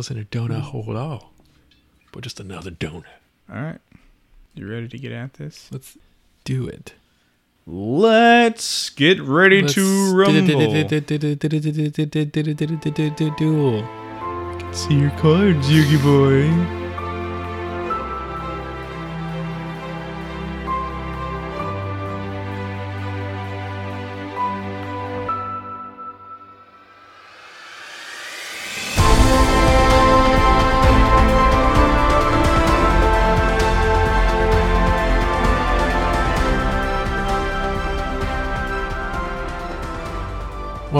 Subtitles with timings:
[0.00, 0.60] wasn't a donut hmm.
[0.60, 1.34] hole at all,
[2.10, 3.04] but just another donut.
[3.52, 3.80] All right.
[4.54, 5.68] You ready to get at this?
[5.70, 5.98] Let's
[6.44, 6.94] do it.
[7.66, 10.56] Let's get ready to rumble.
[13.36, 13.84] Duel.
[14.72, 16.79] See your cards, Yugi boy.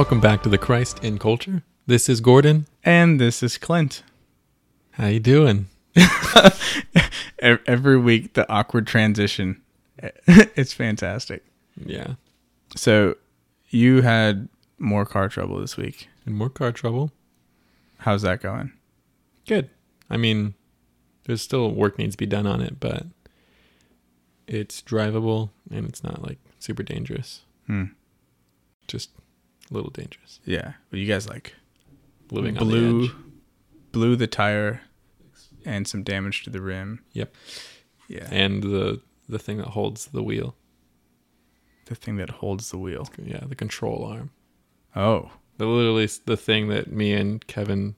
[0.01, 1.63] Welcome back to the Christ in Culture.
[1.87, 2.65] This is Gordon.
[2.83, 4.03] And this is Clint.
[4.93, 5.67] How you doing?
[7.39, 9.61] Every week, the awkward transition.
[10.27, 11.45] It's fantastic.
[11.77, 12.15] Yeah.
[12.75, 13.19] So,
[13.69, 16.09] you had more car trouble this week.
[16.27, 17.13] In more car trouble.
[17.99, 18.73] How's that going?
[19.47, 19.69] Good.
[20.09, 20.55] I mean,
[21.25, 23.05] there's still work needs to be done on it, but
[24.47, 27.43] it's drivable and it's not like super dangerous.
[27.67, 27.85] Hmm.
[28.89, 29.11] Just
[29.71, 30.41] a little dangerous.
[30.45, 30.73] Yeah.
[30.91, 31.55] Well, you guys like
[32.31, 33.11] Living on the blew
[33.93, 34.83] blew the tire
[35.65, 37.01] and some damage to the rim.
[37.13, 37.35] Yep.
[38.09, 38.29] Yeah.
[38.31, 40.57] And the the thing that holds the wheel.
[41.91, 43.09] the thing that holds the wheel.
[43.23, 44.31] Yeah, the control arm.
[44.97, 45.31] Oh.
[45.59, 47.97] The literally the thing that me and Kevin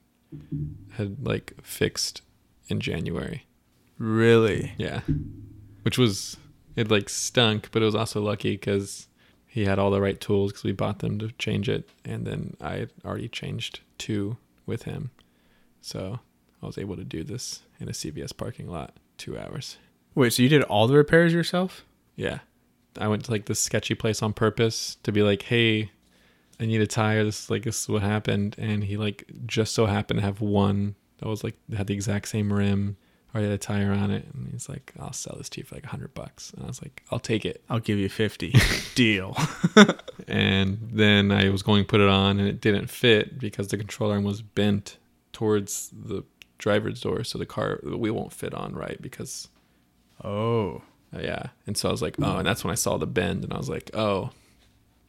[0.93, 2.23] had like fixed
[2.67, 3.45] in January.
[3.99, 4.73] Really?
[4.77, 5.01] Yeah.
[5.83, 6.37] Which was
[6.75, 9.07] it like stunk, but it was also lucky because
[9.53, 12.57] he had all the right tools because we bought them to change it, and then
[12.59, 15.11] I had already changed two with him,
[15.79, 16.19] so
[16.61, 19.77] I was able to do this in a CVS parking lot two hours.
[20.15, 21.85] Wait, so you did all the repairs yourself?
[22.15, 22.39] Yeah,
[22.97, 25.91] I went to like this sketchy place on purpose to be like, hey.
[26.59, 27.23] I need a tire.
[27.23, 30.39] This is like this is what happened, and he like just so happened to have
[30.39, 32.95] one that was like had the exact same rim,
[33.33, 35.75] or had a tire on it, and he's like, "I'll sell this to you for
[35.75, 38.53] like a hundred bucks," and I was like, "I'll take it." I'll give you 50.
[38.95, 39.35] Deal.
[40.27, 43.77] and then I was going to put it on and it didn't fit because the
[43.77, 44.97] control arm was bent
[45.31, 46.23] towards the
[46.59, 49.49] driver's door so the car the wheel won't fit on right because
[50.23, 50.81] Oh.
[51.13, 53.43] uh, yeah and so I was like oh and that's when I saw the bend
[53.43, 54.29] and I was like oh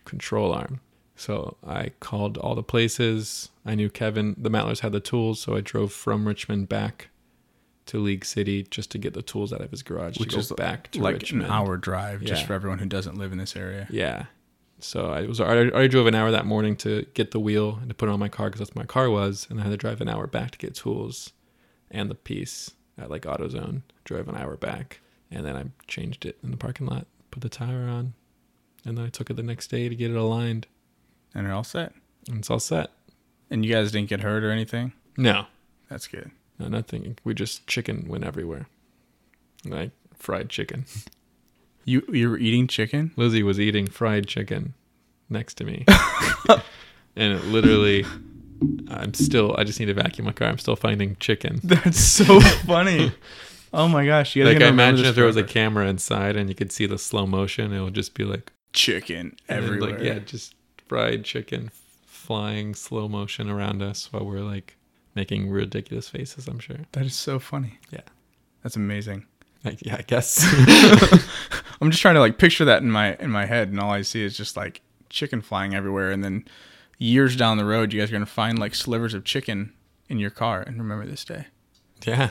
[0.05, 0.81] control arm
[1.15, 5.55] so I called all the places I knew Kevin the Matlers had the tools so
[5.55, 7.09] I drove from Richmond back
[7.87, 10.41] to League City just to get the tools out of his garage Which to go
[10.41, 12.47] is back to like Richmond an hour drive just Yeah.
[12.47, 13.87] for everyone who doesn't live in this area.
[13.91, 14.27] Yeah.
[14.81, 17.89] So I was I already drove an hour that morning to get the wheel and
[17.89, 19.71] to put it on my car because that's what my car was, and I had
[19.71, 21.33] to drive an hour back to get tools
[21.91, 23.83] and the piece at like AutoZone.
[24.05, 25.01] Drove an hour back,
[25.31, 28.13] and then I changed it in the parking lot, put the tire on,
[28.85, 30.67] and then I took it the next day to get it aligned,
[31.35, 31.93] And they're all set.
[32.29, 32.91] and it's all set.
[33.51, 34.93] And you guys didn't get hurt or anything?
[35.17, 35.47] No,
[35.89, 36.31] That's good.
[36.59, 37.19] No, nothing.
[37.25, 38.69] We just chicken went everywhere,
[39.65, 40.87] like fried chicken.
[41.87, 43.13] You you were eating chicken?
[43.15, 44.73] Lizzie was eating fried chicken
[45.29, 45.85] next to me.
[47.15, 48.07] and it literally
[48.89, 50.49] I'm still I just need to vacuum my car.
[50.49, 51.61] I'm still finding chicken.
[51.65, 53.13] That's so funny.
[53.73, 54.35] Oh my gosh.
[54.35, 56.97] You Like I imagine if there was a camera inside and you could see the
[56.97, 59.91] slow motion, it would just be like chicken everywhere.
[59.91, 60.55] Like, yeah, just
[60.89, 61.71] fried chicken
[62.07, 64.77] flying slow motion around us while we're like
[65.15, 66.79] making ridiculous faces, I'm sure.
[66.93, 67.79] That is so funny.
[67.91, 68.01] Yeah.
[68.63, 69.27] That's amazing.
[69.65, 70.43] Like, yeah, I guess.
[71.81, 74.03] I'm just trying to like picture that in my in my head, and all I
[74.03, 74.81] see is just like
[75.11, 76.11] chicken flying everywhere.
[76.11, 76.45] And then
[76.99, 79.73] years down the road, you guys are gonna find like slivers of chicken
[80.09, 81.47] in your car and remember this day.
[82.07, 82.31] yeah.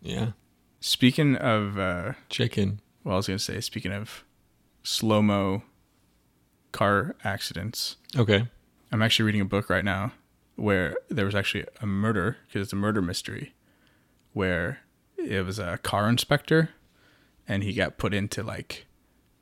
[0.00, 0.32] Yeah.
[0.80, 2.80] Speaking of, uh, Chicken.
[3.04, 4.24] well, I was gonna say, speaking of
[4.82, 5.62] slow mo
[6.72, 8.48] car accidents, Okay.
[8.90, 10.12] I'm actually reading a book right now
[10.56, 13.54] where there was actually a murder because it's a murder mystery
[14.32, 14.80] where
[15.16, 16.70] it was a car inspector
[17.48, 18.86] and he got put into like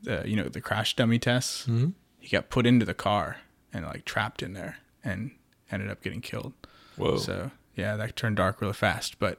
[0.02, 1.66] the you know the crash dummy tests.
[1.66, 1.94] Mhm.
[2.18, 3.38] He got put into the car
[3.72, 5.30] and like trapped in there and
[5.70, 6.52] ended up getting killed.
[6.96, 7.16] Whoa.
[7.18, 9.18] So yeah, that turned dark really fast.
[9.18, 9.38] But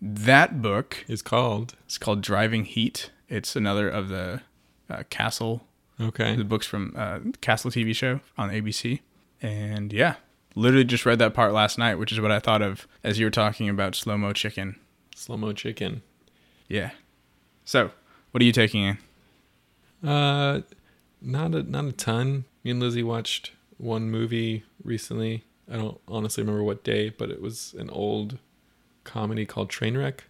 [0.00, 1.74] that book It's called.
[1.88, 3.10] is called Driving Heat.
[3.28, 4.42] It's another of the
[4.90, 5.66] uh, Castle
[6.00, 6.34] Okay.
[6.36, 9.00] the books from uh, Castle TV show on ABC.
[9.40, 10.16] And yeah,
[10.54, 13.26] literally just read that part last night, which is what I thought of as you
[13.26, 14.76] were talking about slow mo chicken.
[15.14, 16.02] Slow mo chicken.
[16.68, 16.90] Yeah.
[17.64, 17.90] So,
[18.30, 18.82] what are you taking
[20.02, 20.08] in?
[20.08, 20.62] Uh,
[21.20, 22.44] not a not a ton.
[22.64, 25.44] Me and Lizzie watched one movie recently.
[25.70, 28.38] I don't honestly remember what day, but it was an old
[29.04, 30.20] comedy called Trainwreck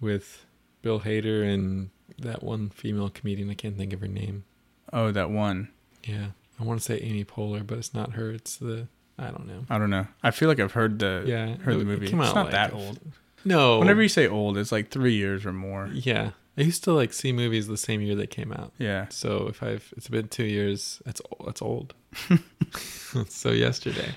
[0.00, 0.44] with
[0.82, 3.50] Bill Hader and that one female comedian.
[3.50, 4.44] I can't think of her name.
[4.92, 5.68] Oh, that one.
[6.04, 6.28] Yeah,
[6.58, 8.30] I want to say Amy Poehler, but it's not her.
[8.30, 8.88] It's the
[9.20, 9.64] I don't know.
[9.68, 10.06] I don't know.
[10.22, 12.08] I feel like I've heard the Yeah, heard the it movie.
[12.08, 12.98] came it's not like that old.
[13.44, 13.78] No.
[13.78, 15.88] Whenever you say old, it's like three years or more.
[15.92, 18.72] Yeah, I used to like see movies the same year they came out.
[18.78, 19.06] Yeah.
[19.10, 21.94] So if I've it's been two years, that's that's old.
[23.28, 24.14] so yesterday.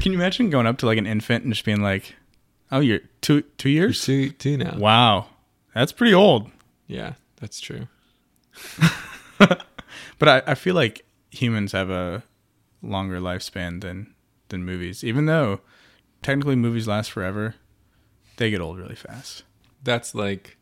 [0.00, 2.14] Can you imagine going up to like an infant and just being like,
[2.72, 4.04] "Oh, you're two two You're years?
[4.04, 4.76] two two now.
[4.78, 5.26] Wow,
[5.74, 6.50] that's pretty old."
[6.86, 7.86] Yeah, that's true.
[10.18, 12.22] But I, I feel like humans have a
[12.80, 14.14] longer lifespan than
[14.48, 15.60] than movies, even though
[16.22, 17.54] technically movies last forever.
[18.36, 19.44] They get old really fast.
[19.82, 20.56] That's like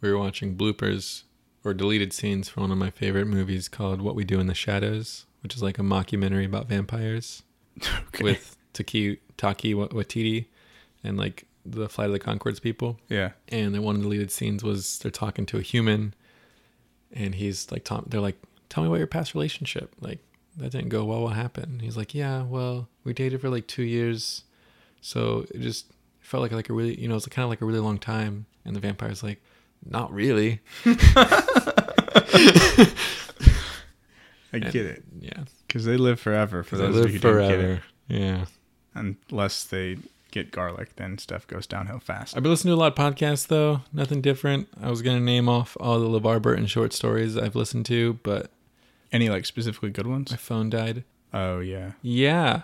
[0.00, 1.22] we were watching bloopers
[1.62, 4.54] or deleted scenes from one of my favorite movies called What We Do in the
[4.54, 7.42] Shadows, which is like a mockumentary about vampires
[8.08, 8.24] Okay.
[8.24, 10.46] with Taki Taki Waititi
[11.02, 12.98] and like the Flight of the Conchords people.
[13.08, 16.14] yeah, and then one of the deleted scenes was they're talking to a human
[17.12, 18.36] and he's like Tom they're like
[18.68, 20.18] tell me about your past relationship like
[20.56, 23.82] that didn't go well what happened he's like yeah well we dated for like two
[23.84, 24.42] years
[25.00, 25.86] so it just
[26.20, 28.46] felt like like a really you know it's kind of like a really long time
[28.64, 29.40] and the vampire's like
[29.86, 30.60] not really.
[34.52, 35.02] I get it.
[35.20, 35.44] yeah.
[35.66, 36.62] Because they live forever.
[36.62, 37.82] For those live who didn't get it, forever.
[38.08, 38.44] Yeah.
[38.94, 39.98] Unless they
[40.30, 42.36] get garlic, then stuff goes downhill fast.
[42.36, 43.82] i've been listening to a lot of podcasts though.
[43.92, 44.68] Nothing different.
[44.80, 48.50] I was gonna name off all the levar burton short stories i've listened to but
[49.12, 50.30] Any like specifically good ones?
[50.30, 51.04] my phone died.
[51.32, 52.62] Oh yeah, Yeah.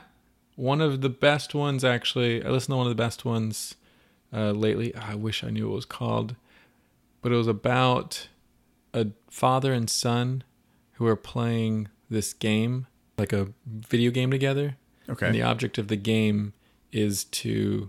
[0.61, 2.45] One of the best ones, actually.
[2.45, 3.77] I listened to one of the best ones
[4.31, 4.95] uh, lately.
[4.95, 6.37] I wish I knew what it was called.
[7.23, 8.29] But it was about
[8.93, 10.45] a father and son
[10.93, 14.77] who are playing this game, like a video game together.
[15.09, 15.29] okay.
[15.29, 16.53] And the object of the game
[16.93, 17.89] is to,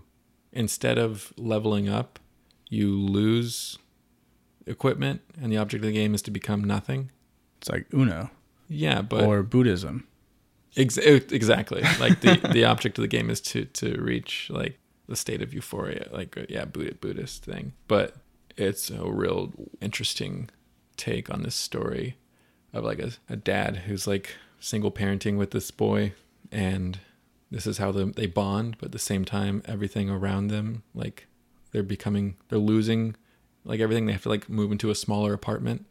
[0.50, 2.18] instead of leveling up,
[2.70, 3.78] you lose
[4.66, 5.20] equipment.
[5.38, 7.10] And the object of the game is to become nothing.
[7.58, 8.30] It's like Uno
[8.66, 9.24] Yeah, but.
[9.24, 10.08] or Buddhism.
[10.76, 11.82] Ex- exactly.
[12.00, 14.78] Like the the object of the game is to to reach like
[15.08, 17.72] the state of euphoria, like uh, yeah, Buddhist Buddhist thing.
[17.88, 18.16] But
[18.56, 20.50] it's a real interesting
[20.96, 22.16] take on this story
[22.72, 26.14] of like a, a dad who's like single parenting with this boy,
[26.50, 26.98] and
[27.50, 28.76] this is how the, they bond.
[28.78, 31.26] But at the same time, everything around them, like
[31.72, 33.16] they're becoming, they're losing,
[33.64, 34.06] like everything.
[34.06, 35.84] They have to like move into a smaller apartment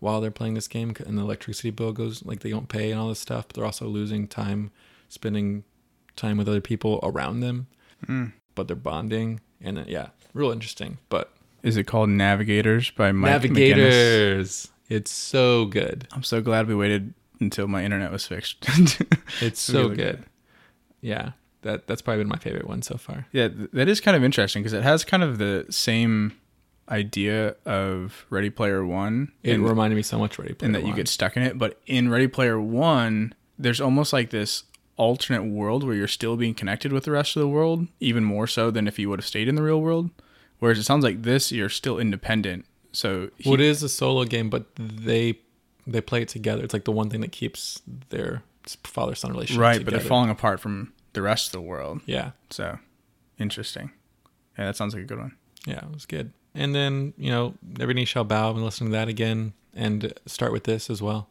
[0.00, 3.00] while they're playing this game and the electricity bill goes like they don't pay and
[3.00, 4.70] all this stuff but they're also losing time
[5.08, 5.64] spending
[6.16, 7.66] time with other people around them
[8.06, 8.32] Mm.
[8.54, 11.32] but they're bonding and then, yeah real interesting but
[11.62, 13.48] Is it called Navigators by Mike Meginnis?
[13.48, 18.66] navigators it's so good I'm so glad we waited until my internet was fixed.
[19.40, 20.24] it's So good good.
[21.00, 21.30] yeah
[21.62, 24.22] that that's probably been my favorite one so far yeah, th- that is kind of
[24.22, 26.32] interesting because it has kind of the same
[26.88, 29.32] idea of Ready Player One.
[29.42, 31.58] it in- reminded me so much Ready Player and that you get stuck in it.
[31.58, 34.64] But in Ready Player One, there's almost like this
[34.96, 38.46] alternate world where you're still being connected with the rest of the world, even more
[38.46, 40.10] so than if you would have stayed in the real world.
[40.58, 42.64] Whereas it sounds like this, you're still independent.
[42.92, 45.38] So he, well, it is a solo game but they
[45.86, 48.42] they play it together it's like the one thing that keeps their
[48.84, 52.00] father son relationship right, but they're falling apart from the rest of the world.
[52.06, 52.78] yeah So
[53.38, 53.90] interesting.
[54.58, 55.36] Yeah, that sounds like a good one.
[55.66, 56.32] Yeah, it was good.
[56.56, 60.52] And then, you know, Every Knee Shall Bow and listen to that again and start
[60.52, 61.28] with this as well.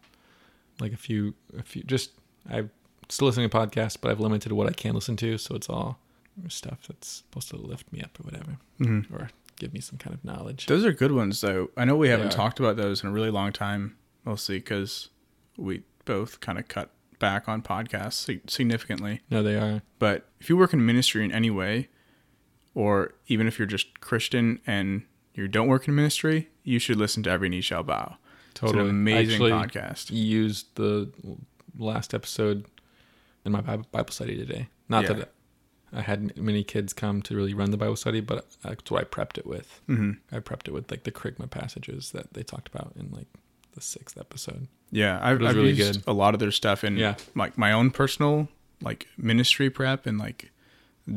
[0.80, 2.12] Like a few, a few, just,
[2.50, 2.70] I'm
[3.10, 5.38] still listening to podcasts, but I've limited what I can listen to.
[5.38, 5.98] So it's all
[6.50, 9.14] stuff that's supposed to lift me up or whatever, Mm-hmm.
[9.16, 10.66] or give me some kind of knowledge.
[10.68, 11.70] Those are good ones, though.
[11.78, 15.10] I know we haven't talked about those in a really long time, mostly because
[15.58, 19.22] we both kind of cut back on podcasts significantly.
[19.32, 19.82] No, they are.
[19.98, 21.88] But if you work in ministry in any way,
[22.74, 25.04] or even if you're just Christian and
[25.38, 28.18] you don't work in ministry, you should listen to Every Knee Shall Bow.
[28.54, 28.80] Totally.
[28.80, 30.12] It's an amazing podcast.
[30.12, 31.12] used the
[31.78, 32.66] last episode
[33.44, 34.70] in my Bible study today.
[34.90, 35.14] Not Yeah.
[35.14, 35.32] that
[35.94, 39.06] I had many kids come to really run the Bible study, but that's what I
[39.06, 39.82] prepped it with.
[39.88, 43.28] hmm I prepped it with like the Kerygma passages that they talked about in like
[43.74, 44.68] the sixth episode.
[44.92, 46.10] Yeah, I've, I've really used good.
[46.10, 47.16] a lot of their stuff in Yeah.
[47.36, 48.48] like my own personal
[48.82, 50.52] like ministry prep and like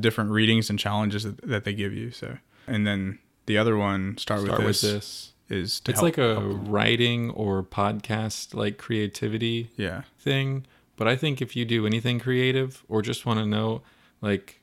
[0.00, 2.10] different readings and challenges that, that they give you.
[2.10, 5.58] So, and then the other one, start, Start with, with this, this.
[5.58, 10.66] is to It's help- like a writing or podcast like creativity yeah, thing.
[10.96, 13.82] But I think if you do anything creative or just want to know,
[14.20, 14.60] like,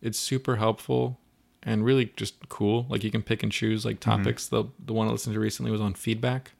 [0.00, 1.18] it's super helpful
[1.62, 2.86] and really just cool.
[2.88, 4.22] Like you can pick and choose like Mm-hmm.
[4.22, 4.48] topics.
[4.48, 6.52] The the one I listened to recently was on feedback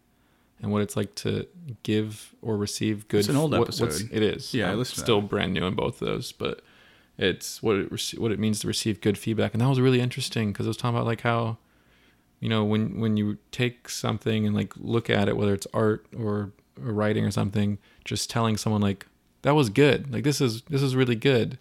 [0.61, 1.47] and what it's like to
[1.83, 3.21] give or receive good.
[3.21, 4.09] It's an old what- episode.
[4.13, 4.53] It is.
[4.55, 6.63] Yeah, I listened still brand new in both of those, but
[7.23, 10.53] it's what it what it means to receive good feedback, and that was really interesting
[10.53, 11.59] because it was talking about like how,
[12.41, 16.05] you know, when when you take something and like look at it, whether it's art
[16.19, 16.53] or,
[16.85, 19.07] or writing or something, just telling someone like
[19.43, 21.59] that was good, like this is this is really good,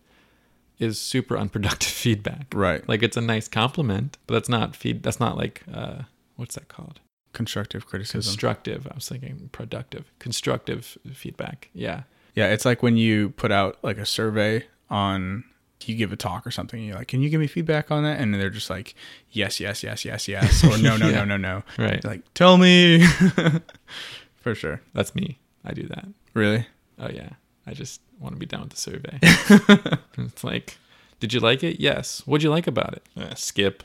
[0.80, 2.48] is super unproductive feedback.
[2.53, 2.88] Right.
[2.89, 5.03] Like it's a nice compliment, but that's not feed.
[5.03, 6.03] That's not like uh,
[6.38, 7.01] what's that called?
[7.34, 8.32] Constructive criticism.
[8.32, 8.88] Constructive.
[8.89, 10.12] I was thinking productive.
[10.18, 11.70] Constructive feedback.
[11.74, 12.03] Yeah.
[12.36, 15.46] yeah, it's like when you put out like a survey on
[15.88, 18.20] you give a talk or something, you're like, Can you give me feedback on that?
[18.20, 18.96] And they're just like,
[19.32, 20.64] Yes, yes, yes, yes, yes.
[20.64, 21.24] Or no, no, Yeah.
[21.24, 21.64] no, no, no.
[21.78, 22.04] Right.
[22.04, 23.06] Like, tell me
[24.42, 24.82] For sure.
[24.94, 25.38] That's me.
[25.64, 26.08] I do that.
[26.34, 26.66] Really?
[27.00, 27.30] Oh yeah.
[27.68, 29.20] I just want to be done with the survey.
[30.18, 30.78] it's like,
[31.20, 31.80] did you like it?
[31.80, 32.24] Yes.
[32.26, 33.04] What'd you like about it?
[33.16, 33.84] Uh, skip.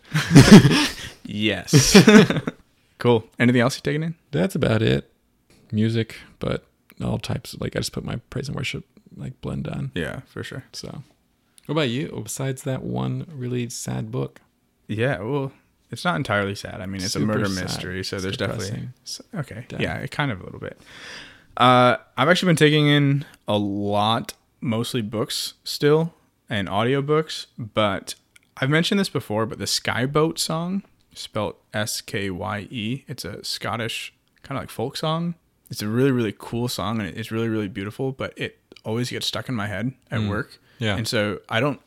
[1.25, 1.97] Yes.
[2.99, 3.25] cool.
[3.38, 4.15] Anything else you're taking in?
[4.31, 5.11] That's about it.
[5.73, 6.65] Music, but
[7.05, 7.57] all types.
[7.61, 8.85] Like I just put my praise and worship
[9.17, 9.91] like blend on.
[9.95, 10.65] Yeah, for sure.
[10.73, 11.03] So,
[11.66, 12.20] what about you?
[12.23, 14.40] Besides that one really sad book,
[14.88, 15.52] Yeah, well,
[15.90, 16.80] it's not entirely sad.
[16.80, 17.62] I mean, it's Super a murder sad.
[17.64, 18.92] mystery, so It's there's depressing.
[19.04, 19.66] definitely okay.
[19.68, 19.80] Damn.
[19.80, 20.78] Yeah, it kind of a little bit.
[21.56, 26.14] Uh, I've actually been taking in a lot, mostly books still
[26.49, 28.14] and audiobooks, but
[28.58, 30.82] I've mentioned this before, but the Skye Boat song,
[31.14, 35.35] spelled S K Y E, it's a Scottish kind of like folk song.
[35.70, 39.26] It's a really really cool song and it's really really beautiful, but it always gets
[39.26, 40.58] stuck in my head at work.
[40.78, 40.97] Yeah.
[40.97, 41.80] And so I don't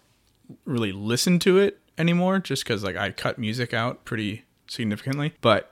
[0.65, 5.33] really listen to it anymore just because like I cut music out pretty significantly.
[5.41, 5.71] But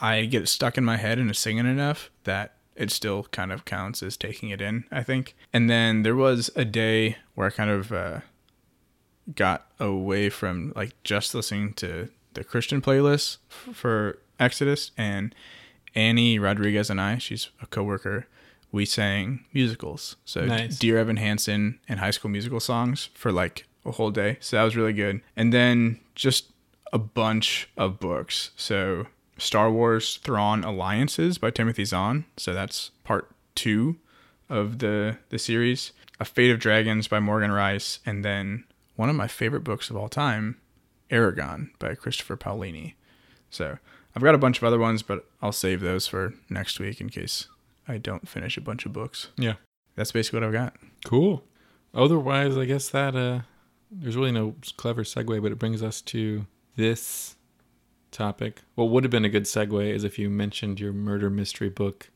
[0.00, 3.64] I get stuck in my head and it's singing enough that it still kind of
[3.64, 5.34] counts as taking it in, I think.
[5.52, 8.20] And then there was a day where I kind of uh,
[9.34, 15.34] got away from like just listening to the Christian playlist for Exodus and
[15.94, 18.26] Annie Rodriguez and I, she's a coworker,
[18.72, 20.16] we sang musicals.
[20.24, 20.78] So Nice.
[20.78, 24.36] Dear Evan Hansen and High School Musical songs for like a whole day.
[24.40, 25.20] So that was really good.
[25.36, 26.50] And then just
[26.92, 28.50] a bunch of books.
[28.56, 29.06] So
[29.38, 32.24] Star Wars Thrawn Alliances by Timothy Zahn.
[32.36, 33.96] So that's part two
[34.48, 35.92] of the the series.
[36.20, 38.64] A Fate of Dragons by Morgan Rice, and then
[38.96, 40.56] one of my favorite books of all time,
[41.10, 42.94] Eragon by Christopher Paolini.
[43.50, 43.78] So
[44.16, 47.08] I've got a bunch of other ones, but I'll save those for next week in
[47.08, 47.46] case
[47.88, 49.28] I don't finish a bunch of books.
[49.36, 49.54] yeah,
[49.96, 50.74] That's basically what I've got.
[51.04, 51.42] cool.
[51.94, 53.40] Otherwise, I guess that uh,
[53.90, 56.44] there's really no clever segue, but it brings us to
[56.76, 57.34] this
[58.10, 58.60] topic.
[58.74, 62.10] What would have been a good segue is if you mentioned your murder mystery book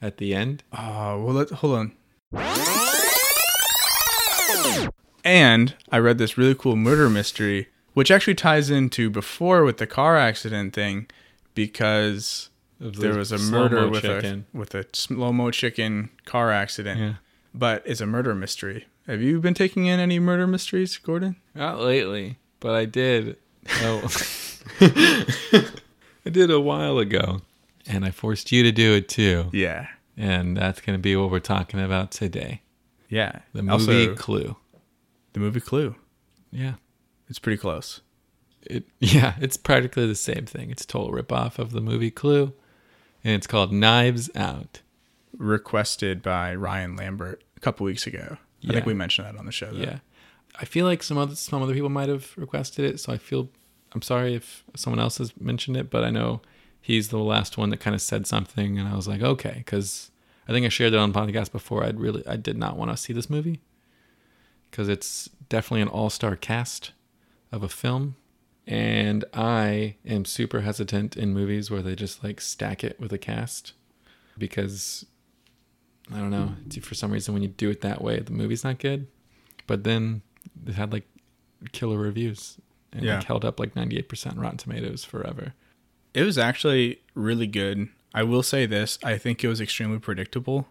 [0.00, 0.62] at the end.
[0.72, 1.92] Oh, well, let, hold on.
[5.24, 9.86] And I read this really cool murder mystery, which actually ties into before with the
[9.86, 11.06] car accident thing,
[11.54, 12.48] because
[12.80, 14.46] the there was a murder with chicken.
[14.54, 17.14] a with a slow mo chicken car accident, Yeah.
[17.54, 18.86] but it's a murder mystery.
[19.06, 21.36] Have you been taking in any murder mysteries, Gordon?
[21.54, 23.36] Not lately, but I did.
[23.82, 24.06] Oh,
[24.80, 27.42] I did a while ago,
[27.86, 29.46] and I forced you to do it too.
[29.52, 32.62] Yeah, And that's going to be what we're talking about today.
[33.08, 33.40] yeah.
[33.54, 34.56] The movie Also, Clue.
[35.32, 35.94] the movie Clue.
[36.50, 36.74] Yeah.
[37.28, 38.00] It's pretty close.
[38.62, 40.70] It yeah, it's practically the same thing.
[40.70, 42.52] It's a total ripoff of the movie Clue,
[43.28, 44.80] and it's called Knives Out.
[45.36, 48.38] Requested by Ryan Lambert a couple weeks ago.
[48.66, 49.70] I think we mentioned that on the show.
[49.70, 49.82] Though.
[49.82, 49.98] Yeah,
[50.58, 53.50] I feel like some other some other people might have requested it, so I feel
[53.92, 56.40] I'm sorry if someone else has mentioned it, but I know
[56.80, 60.10] he's the last one that kind of said something, and I was like, okay, because
[60.48, 61.84] I think I shared it on podcast before.
[61.84, 63.60] I'd really I did not want to see this movie
[64.70, 66.92] because it's definitely an all star cast
[67.52, 68.16] of a film.
[68.70, 73.18] And I am super hesitant in movies where they just like stack it with a
[73.18, 73.72] cast
[74.36, 75.06] because
[76.12, 76.52] I don't know.
[76.82, 79.06] For some reason, when you do it that way, the movie's not good.
[79.66, 80.20] But then
[80.66, 81.06] it had like
[81.72, 82.58] killer reviews
[82.92, 83.16] and Yeah.
[83.16, 85.54] like held up like 98% Rotten Tomatoes forever.
[86.12, 87.88] It was actually really good.
[88.14, 90.68] I will say this: I think it was extremely predictable,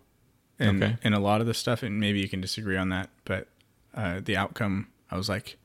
[0.59, 0.97] and Okay.
[1.01, 3.47] in a lot of the stuff, and maybe you can disagree on that, but
[3.95, 5.57] uh, the outcome, I was like,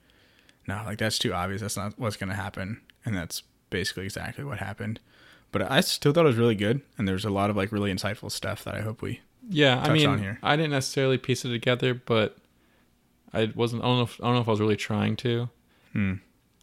[0.67, 1.61] no, like that's too obvious.
[1.61, 5.01] That's not what's going to happen, and that's basically exactly what happened.
[5.51, 7.93] But I still thought it was really good, and there's a lot of like really
[7.93, 9.21] insightful stuff that I hope we.
[9.49, 10.39] Yeah, I mean, on here.
[10.43, 12.39] I didn't necessarily piece it together, but
[13.33, 13.83] I wasn't.
[13.83, 14.03] I don't know.
[14.05, 15.51] If, I don't know if I was really trying to.
[15.93, 16.15] Hmm.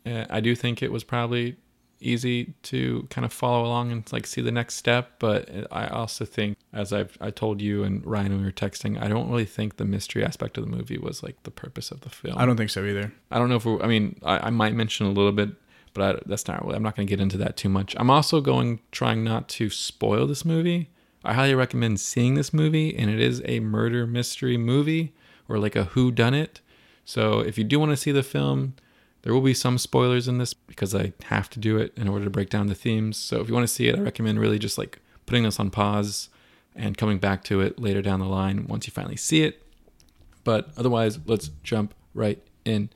[0.05, 1.57] Uh, I do think it was probably
[2.01, 6.25] easy to kind of follow along and like see the next step, but I also
[6.25, 9.45] think, as I've I told you and Ryan when we were texting, I don't really
[9.45, 12.37] think the mystery aspect of the movie was like the purpose of the film.
[12.37, 13.11] I don't think so either.
[13.31, 15.49] I don't know if we're, I mean, I, I might mention a little bit,
[15.93, 17.95] but I, that's not really, I'm not going to get into that too much.
[17.97, 20.89] I'm also going, trying not to spoil this movie.
[21.23, 25.13] I highly recommend seeing this movie, and it is a murder mystery movie
[25.49, 26.61] or like a who done it.
[27.03, 28.75] So if you do want to see the film,
[29.21, 32.25] there will be some spoilers in this because I have to do it in order
[32.25, 33.17] to break down the themes.
[33.17, 35.69] So if you want to see it, I recommend really just like putting this on
[35.69, 36.29] pause
[36.75, 39.61] and coming back to it later down the line once you finally see it.
[40.43, 42.89] But otherwise, let's jump right in.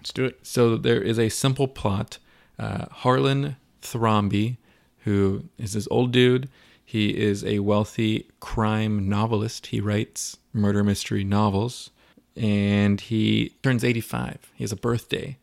[0.00, 0.40] Let's do it.
[0.42, 2.18] So there is a simple plot.
[2.58, 4.56] Uh, Harlan Thrombey,
[5.04, 6.48] who is this old dude,
[6.84, 9.66] he is a wealthy crime novelist.
[9.66, 11.90] He writes murder mystery novels,
[12.34, 14.52] and he turns 85.
[14.54, 15.36] He has a birthday,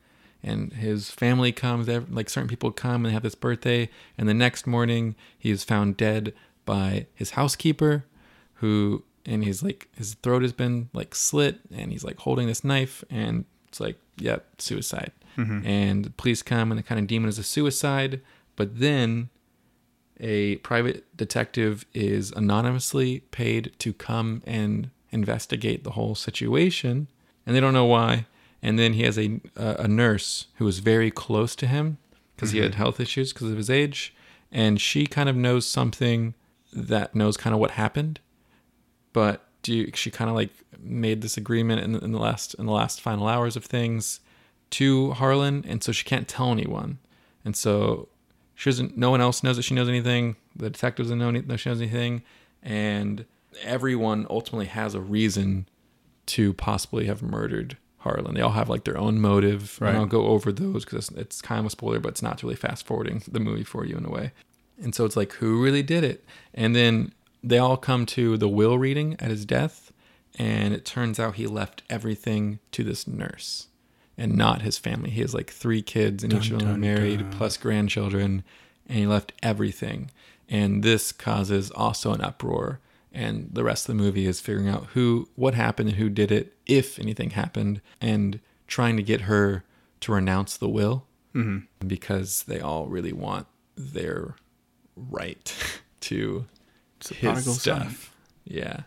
[0.45, 1.89] and his family comes.
[1.89, 5.65] Like certain people come and they have this birthday, and the next morning he is
[5.65, 6.33] found dead
[6.65, 8.05] by his housekeeper,
[8.55, 12.63] who and he's like his throat has been like slit, and he's like holding this
[12.63, 15.11] knife, and it's like, yep, suicide.
[15.37, 15.67] Mm-hmm.
[15.67, 18.21] And the police come and they kind of deem it as a suicide,
[18.55, 19.29] but then
[20.17, 27.07] a private detective is anonymously paid to come and investigate the whole situation,
[27.45, 28.27] and they don't know why.
[28.65, 31.99] And then he has a a, nurse who is very close to him
[32.35, 32.79] because he had mm-hmm.
[32.79, 34.11] health issues because of his age,
[34.51, 36.33] and she kind of knows something
[36.73, 38.19] that knows kind of what happened,
[39.13, 42.65] but do you, she kind of like made this agreement in, in the last in
[42.65, 44.19] the last final hours of things
[44.71, 46.97] to Harlan, and so she can't tell anyone,
[47.45, 48.07] and so
[48.55, 48.97] she doesn't.
[48.97, 50.37] No one else knows that she knows anything.
[50.55, 52.23] The detective doesn't know, any, know she knows anything,
[52.63, 53.25] and
[53.61, 55.69] everyone ultimately has a reason
[56.25, 58.33] to possibly have murdered Harlan.
[58.35, 59.89] They all have like their own motive, Right.
[59.89, 62.41] and I'll go over those because it's, it's kind of a spoiler, but it's not
[62.41, 64.31] really fast forwarding the movie for you in a way.
[64.81, 66.23] And so it's like, who really did it?
[66.53, 67.11] And then
[67.43, 69.91] they all come to the will reading at his death,
[70.39, 73.67] and it turns out he left everything to this nurse
[74.17, 75.09] and not his family.
[75.09, 77.31] He has like three kids, and each of them are married, dun.
[77.31, 78.43] plus grandchildren,
[78.87, 80.09] and he left everything.
[80.49, 82.79] And this causes also an uproar.
[83.15, 86.31] And the rest of the movie is figuring out who, what happened, and who did
[86.31, 89.63] it, if anything happened, and trying to get her
[90.01, 91.87] to renounce the will Mm-hmm.
[91.87, 94.35] because they all really want their
[94.95, 95.53] right
[96.01, 96.45] to
[96.99, 98.13] It's his stuff.
[98.45, 98.81] Yeah,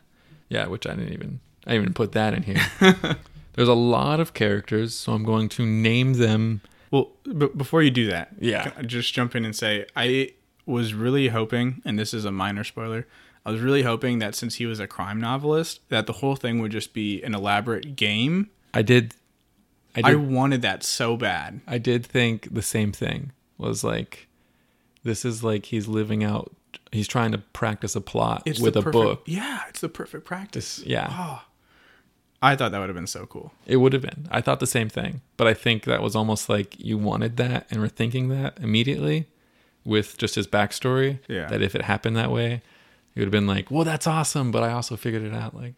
[0.49, 0.67] yeah.
[0.67, 2.63] Which I didn't even I didn't even put that in here.
[3.55, 6.63] There's a lot of characters, so I'm going to name them.
[6.91, 8.71] Well, b- before you do that, Yeah.
[8.83, 10.33] just jump in and say I
[10.65, 13.07] was really hoping, and this is a minor spoiler.
[13.49, 16.59] I was really hoping that since he was a crime novelist, that the whole thing
[16.61, 18.51] would just be an elaborate game.
[18.75, 19.15] I did,
[19.97, 21.63] I I, wanted that so bad.
[21.67, 23.33] I did think the same thing.
[23.57, 24.29] Was like,
[25.03, 26.55] this is like he's living out.
[26.93, 29.23] He's trying to practice a plot It's with the a book.
[29.25, 30.83] Yeah, it's the perfect practice.
[30.85, 31.43] Yeah, Oh,
[32.43, 33.55] I thought that would have been so cool.
[33.65, 34.29] it would have been.
[34.31, 37.67] I thought the same thing, but I think that was almost like you wanted that
[37.71, 39.27] and were thinking that immediately
[39.87, 41.21] with just his backstory.
[41.29, 41.47] Yeah.
[41.47, 42.61] That if it happened that way,
[43.15, 45.55] it would have been like, well, that's awesome, but I also figured it out.
[45.55, 45.75] Like,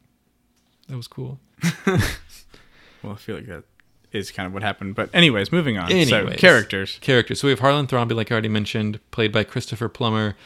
[0.88, 1.38] that was cool.
[3.02, 3.64] Well, I feel like that
[4.12, 4.94] is kind of what happened.
[4.94, 5.88] But anyways, moving on.
[5.90, 6.38] So Anyways.
[6.38, 6.98] characters.
[7.00, 7.40] Characters.
[7.40, 10.36] So we have Harlan Thrombey, like I already mentioned, played by Christopher Plummer.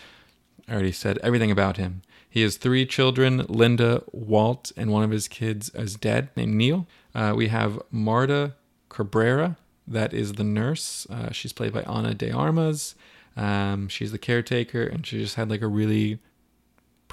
[0.68, 2.02] I already said everything about him.
[2.28, 6.86] He has three children Linda, Walt, and one of his kids is dead, named Neil.
[7.14, 8.54] Uh, we have Marta
[8.88, 11.06] Cabrera, that is the nurse.
[11.10, 12.94] Uh, she's played by Ana de Armas.
[13.36, 16.18] Um, she's the caretaker, and she just had like a really,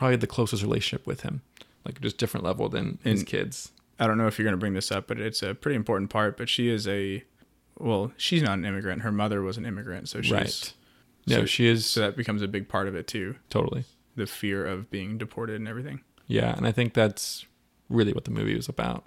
[0.01, 1.41] probably the closest relationship with him,
[1.85, 3.71] like just different level than his And- kids.
[3.99, 6.09] I don't know if you're going to bring this up, but it's a pretty important
[6.09, 6.35] part.
[6.35, 7.23] But she is a,
[7.77, 9.03] well, she's not an immigrant.
[9.03, 10.73] Her mother was an immigrant, so she's Right.
[11.27, 13.35] No, so- she is so that becomes a big part of it too.
[13.51, 13.83] totally.
[14.15, 16.01] The fear of being deported and everything.
[16.25, 17.45] Yeah, and I think that's
[17.89, 19.05] really what the movie was about.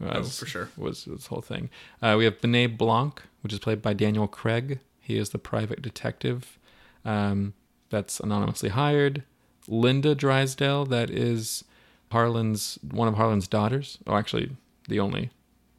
[0.00, 0.68] Oh, for sure.
[0.76, 1.70] Was this whole thing.
[2.02, 4.80] Uh, we have Benoit Blanc, which is played by Daniel Craig.
[5.00, 6.58] He is the private detective
[7.04, 7.54] um,
[7.90, 9.22] that's anonymously hired.
[9.68, 11.64] Linda Drysdale, that is
[12.12, 13.98] Harlan's one of Harlan's daughters.
[14.06, 14.50] Oh, actually,
[14.88, 15.30] the only.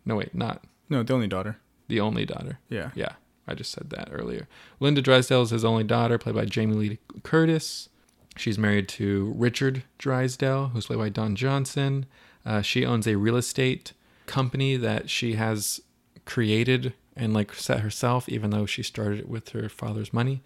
[0.05, 1.57] No, wait, not No, the only daughter.
[1.87, 2.59] the only daughter.
[2.69, 2.91] Yeah.
[2.95, 3.13] Yeah,
[3.47, 4.47] I just said that earlier.
[4.79, 7.89] Linda Drysdale is his only daughter, played by Jamie Lee Curtis.
[8.37, 12.05] She's married to Richard Drysdale, who's played by Don Johnson.
[12.45, 13.93] Uh, she owns a real estate
[14.25, 15.79] company that she has
[16.25, 20.41] created and like set herself, even though she started it with her father's money.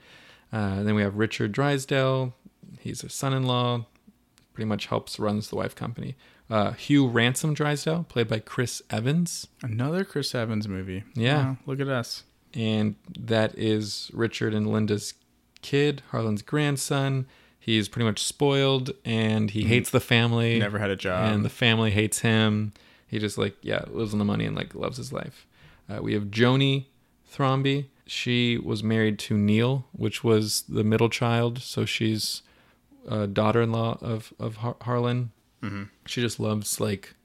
[0.54, 2.34] Uh, then we have Richard Drysdale.
[2.80, 3.86] He's a son-in-law.
[4.54, 6.16] Pretty much helps runs the wife company.
[6.50, 9.48] Uh, Hugh Ransom Drysdale, played by Chris Evans.
[9.62, 11.04] Another Chris Evans movie.
[11.16, 11.38] Yeah.
[11.52, 12.24] Wow, look at us.
[12.54, 15.14] and that is Richard and Linda's
[15.62, 17.28] kid, Harlan's grandson.
[17.60, 20.58] He's pretty much spoiled and he hates the family.
[20.58, 21.32] Never had a job.
[21.32, 22.74] and the family hates him.
[23.08, 25.46] He just like yeah lives on the money and like loves his life.
[25.88, 26.86] Uh, we have Joni
[27.32, 27.86] Thrombey.
[28.08, 31.60] She was married to Neil, which was the middle child.
[31.62, 32.42] So she's
[33.08, 35.32] a daughter-in-law of of Har- Harlan.
[35.62, 37.16] hmm She just loves like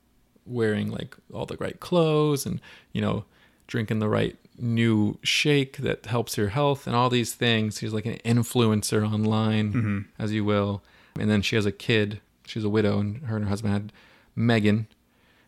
[0.46, 2.60] wearing like all the right clothes and
[2.92, 3.24] you know
[3.66, 7.78] drinking the right new shake that helps your health and all these things.
[7.78, 10.82] She's like an influencer online, hmm as you will.
[11.18, 12.20] And then she has a kid.
[12.46, 13.92] She's a widow, and her and her husband had
[14.36, 14.86] Megan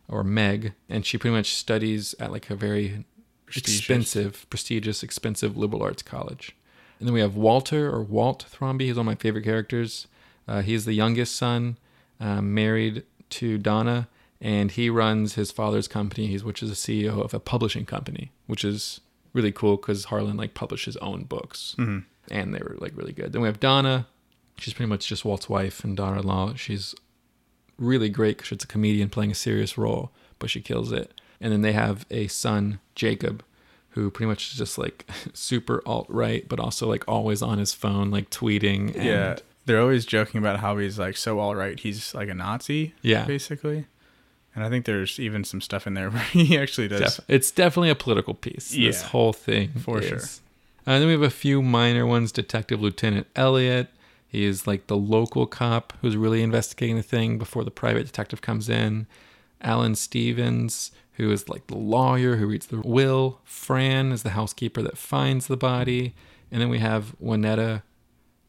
[0.09, 3.05] or Meg, and she pretty much studies at like a very
[3.47, 3.79] Prestigious.
[3.81, 6.57] expensive, prestigious, expensive liberal arts college.
[6.99, 8.83] And then we have Walter or Walt Thrombey.
[8.87, 10.07] He's one of my favorite characters.
[10.49, 11.77] Uh, he's the youngest son,
[12.21, 14.09] uh, married to Donna,
[14.41, 18.31] and he runs his father's company, he's, which is a CEO of a publishing company,
[18.47, 19.01] which is
[19.33, 22.05] really cool because Harlan like published his own books, Mhm.
[22.31, 23.33] and they were like really good.
[23.33, 24.07] Then we have Donna.
[24.59, 26.55] She's pretty much just Walt's wife and daughter-in-law.
[26.55, 26.95] She's
[27.79, 31.13] really great because it's a comedian playing a serious role, but she kills it.
[31.41, 33.45] And then they have a son, Jacob,
[33.91, 35.05] who pretty much is just like
[35.35, 38.95] super alt right, but also like always on his phone, like tweeting.
[38.95, 41.79] And yeah, they're always joking about how he's like so all right.
[41.79, 43.87] He's like a Nazi, yeah, basically.
[44.55, 47.17] And I think there's even some stuff in there where he actually does.
[47.17, 48.71] def- it's definitely a political piece.
[48.71, 50.09] This whole thing, for is.
[50.09, 50.19] sure.
[50.87, 52.33] And then we have a few minor ones.
[52.33, 53.89] Detective Lieutenant Elliot.
[54.29, 58.41] He is like the local cop who's really investigating the thing before the private detective
[58.41, 59.07] comes in.
[59.61, 63.41] Alan Stevens, who is like the lawyer who reads the will.
[63.45, 66.15] Fran is the housekeeper that finds the body.
[66.53, 67.83] And then we have Wanetta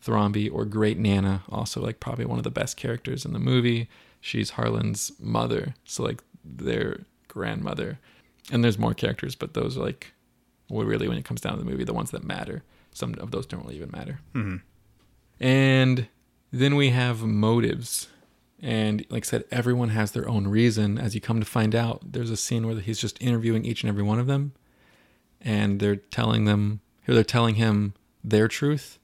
[0.04, 3.90] Thrombey or Great Nana, also like probably one of the best characters in the movie.
[4.22, 8.00] She's Harlan's mother, so like their grandmother.
[8.52, 10.14] And there's more characters, but those are like,
[10.70, 12.64] well, really, when it comes down to the movie, the ones that matter.
[12.94, 14.20] Some of those don't really even matter.
[14.34, 14.62] Mhm.
[15.40, 16.08] And
[16.52, 18.08] then we have motives.
[18.62, 20.98] And like I said, everyone has their own reason.
[20.98, 23.90] As you come to find out, there's a scene where he's just interviewing each and
[23.90, 24.54] every one of them.
[25.42, 28.98] And they're telling them, they're telling him their truth.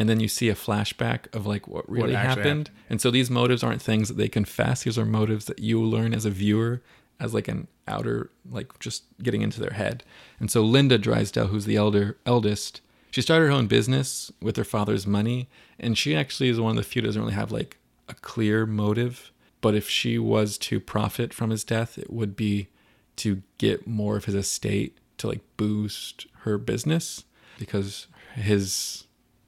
[0.00, 2.70] And then you see a flashback of like what really actually happened.
[2.88, 4.84] And so these motives aren't things that they confess.
[4.84, 6.80] These are motives that you learn as a viewer
[7.20, 10.02] as like an outer, like just getting into their head.
[10.38, 14.64] And so Linda Drysdale, who's the elder eldest, she started her own business with her
[14.64, 17.76] father's money, and she actually is one of the few that doesn't really have like
[18.08, 19.32] a clear motive.
[19.60, 22.68] But if she was to profit from his death, it would be
[23.16, 27.24] to get more of his estate to like boost her business
[27.58, 29.04] because his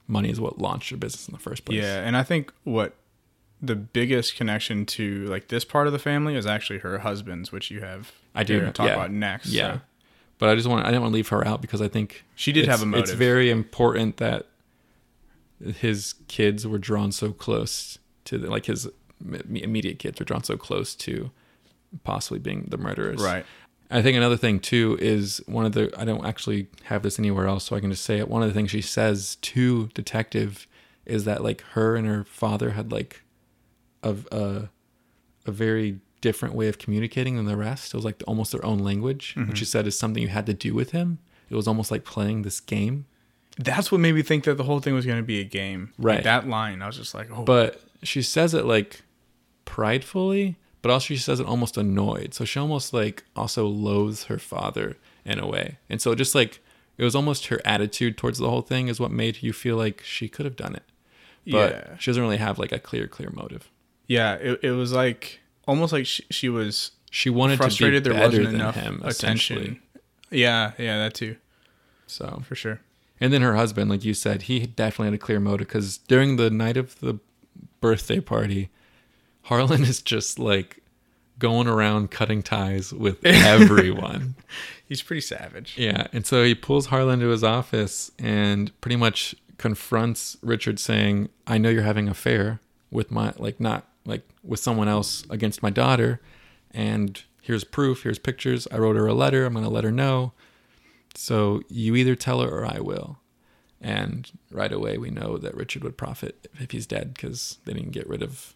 [0.07, 1.81] money is what launched your business in the first place.
[1.81, 2.95] Yeah, and I think what
[3.61, 7.71] the biggest connection to like this part of the family is actually her husband's, which
[7.71, 8.93] you have I do talk yeah.
[8.93, 9.47] about next.
[9.47, 9.75] Yeah.
[9.75, 9.81] so.
[10.37, 12.51] But I just want I didn't want to leave her out because I think She
[12.51, 13.03] did have a motive.
[13.03, 14.47] It's very important that
[15.63, 18.89] his kids were drawn so close to the, like his
[19.49, 21.31] immediate kids were drawn so close to
[22.03, 23.21] possibly being the murderers.
[23.21, 23.45] right.
[23.93, 27.45] I think another thing too is one of the I don't actually have this anywhere
[27.47, 28.27] else, so I can just say it.
[28.27, 30.67] One of the things she says to detective
[31.05, 33.21] is that like her and her father had like
[34.01, 34.69] a a,
[35.45, 37.93] a very different way of communicating than the rest.
[37.93, 39.53] It was like almost their own language, which mm-hmm.
[39.53, 41.19] she said is something you had to do with him.
[41.49, 43.05] It was almost like playing this game.
[43.59, 45.93] That's what made me think that the whole thing was going to be a game.
[45.99, 46.23] Like, Right.
[46.23, 49.01] that line, I was just like, oh, But she says it like
[49.65, 52.35] pridefully, but also she says it almost annoyed.
[52.35, 55.79] So she almost like also loathes her father in a way.
[55.89, 56.59] And so just like
[56.99, 60.03] it was almost her attitude towards the whole thing is what made you feel like
[60.03, 60.83] she could have done it.
[61.47, 63.71] But yeah, she doesn't really have like a clear, clear motive.
[64.07, 64.35] yeah.
[64.35, 68.23] It, it was like almost like she, she was She wanted frustrated to be there
[68.27, 69.81] better wasn't than enough him, attention.
[70.29, 71.37] Yeah, yeah, that too,
[72.07, 72.79] So for sure.
[73.21, 76.35] And then her husband, like you said, he definitely had a clear motive because during
[76.37, 77.19] the night of the
[77.79, 78.69] birthday party,
[79.43, 80.79] Harlan is just like
[81.39, 84.35] going around cutting ties with everyone.
[84.87, 85.75] He's pretty savage.
[85.77, 86.07] yeah.
[86.13, 91.57] And so he pulls Harlan to his office and pretty much confronts Richard saying, I
[91.57, 92.59] know you're having an affair
[92.91, 96.21] with my, like, not like with someone else against my daughter.
[96.71, 98.67] And here's proof, here's pictures.
[98.71, 99.45] I wrote her a letter.
[99.45, 100.33] I'm going to let her know.
[101.15, 103.19] So you either tell her or I will.
[103.81, 107.91] And right away, we know that Richard would profit if he's dead because they didn't
[107.91, 108.53] get rid of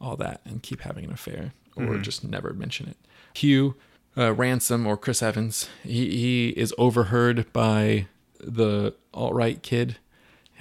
[0.00, 2.02] all that and keep having an affair or Mhm.
[2.02, 2.96] just never mention it.
[3.34, 3.74] Hugh
[4.16, 8.06] uh, Ransom or Chris Evans, he, he is overheard by
[8.40, 9.96] the alt right kid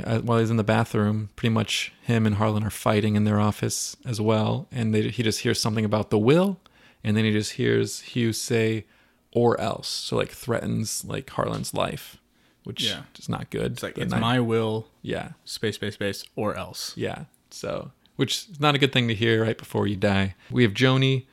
[0.04, 1.30] uh, while he's in the bathroom.
[1.36, 4.68] Pretty much him and Harlan are fighting in their office as well.
[4.72, 6.60] And they, he just hears something about the will.
[7.04, 8.86] And then he just hears Hugh say,
[9.32, 9.88] or else.
[9.88, 12.18] So like threatens like Harlan's life,
[12.64, 13.04] which Yeah.
[13.18, 13.72] is not good.
[13.74, 16.94] It's like it's night- my will, yeah, space, space, space, or else.
[16.96, 17.26] yeah.
[17.50, 20.36] So, which is not a good thing to hear right before you die.
[20.52, 21.26] We have Joni,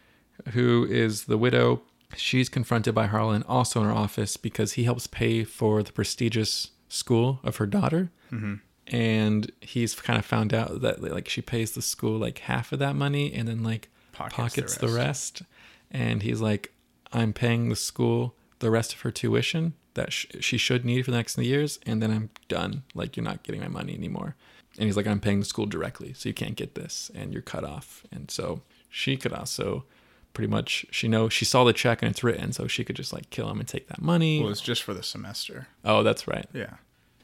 [0.53, 1.83] who is the widow.
[2.17, 6.71] She's confronted by Harlan also in her office because he helps pay for the prestigious
[6.89, 8.11] school of her daughter.
[8.31, 8.55] hmm
[8.87, 12.79] And he's kind of found out that like she pays the school like half of
[12.79, 15.43] that money and then like Pockets, pockets the rest.
[15.91, 16.73] And he's like,
[17.13, 21.11] I'm paying the school the rest of her tuition that sh- she should need for
[21.11, 22.83] the next few years, and then I'm done.
[22.95, 24.35] Like, you're not getting my money anymore.
[24.79, 27.43] And he's like, I'm paying the school directly, so you can't get this, and you're
[27.43, 28.05] cut off.
[28.11, 28.61] And so
[28.91, 29.85] she could also
[30.33, 33.13] pretty much she know she saw the check and it's written, so she could just
[33.13, 34.41] like kill him and take that money.
[34.41, 35.69] Well, it's just for the semester.
[35.85, 36.47] oh, that's right.
[36.53, 36.75] Yeah.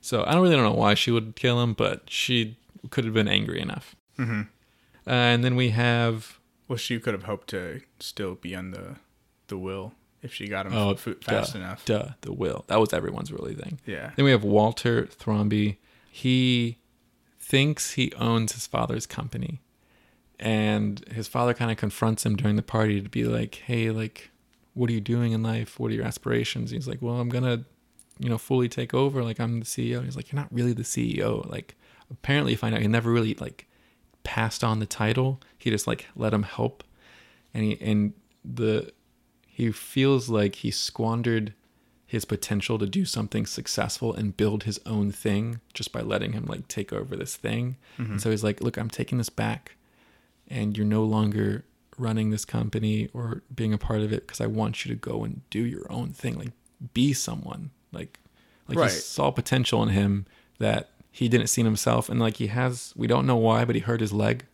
[0.00, 2.56] So I don't really don't know why she would kill him, but she
[2.90, 3.94] could have been angry enough.
[4.18, 4.42] Mm-hmm.
[5.06, 8.96] Uh, and then we have Well, she could have hoped to still be on the
[9.48, 11.84] the will if she got him Oh, fast duh, enough.
[11.84, 12.64] duh the will.
[12.68, 13.80] That was everyone's really thing.
[13.86, 14.12] Yeah.
[14.14, 15.76] Then we have Walter Thromby.
[16.12, 16.78] He
[17.50, 19.60] thinks he owns his father's company.
[20.38, 24.30] And his father kind of confronts him during the party to be like, hey, like,
[24.74, 25.80] what are you doing in life?
[25.80, 26.70] What are your aspirations?
[26.70, 27.64] He's like, well, I'm going to,
[28.20, 29.24] you know, fully take over.
[29.24, 30.04] Like, I'm the CEO.
[30.04, 31.44] He's like, you're not really the CEO.
[31.50, 31.74] Like,
[32.08, 33.66] apparently, you find out he never really, like,
[34.22, 35.40] passed on the title.
[35.58, 36.84] He just, like, let him help.
[37.52, 38.12] And he, and
[38.44, 38.92] the,
[39.44, 41.52] he feels like he squandered
[42.10, 46.44] his potential to do something successful and build his own thing just by letting him
[46.44, 47.76] like take over this thing.
[47.98, 48.18] And mm-hmm.
[48.18, 49.76] so he's like, "Look, I'm taking this back
[50.48, 51.64] and you're no longer
[51.96, 55.22] running this company or being a part of it because I want you to go
[55.22, 56.52] and do your own thing, like
[56.92, 58.18] be someone." Like
[58.66, 58.90] like Right.
[58.90, 60.26] he saw potential in him
[60.58, 63.76] that he didn't see in himself and like he has we don't know why, but
[63.76, 64.46] he hurt his leg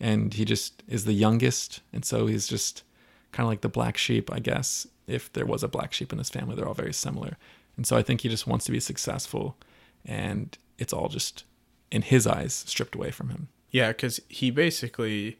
[0.00, 2.82] and he just is the youngest and so he's just
[3.30, 6.18] kind of like the black sheep i guess if there was a black sheep in
[6.18, 7.36] his family they're all very similar
[7.76, 9.56] and so i think he just wants to be successful
[10.04, 11.44] and it's all just
[11.90, 15.38] in his eyes stripped away from him Yeah, because he basically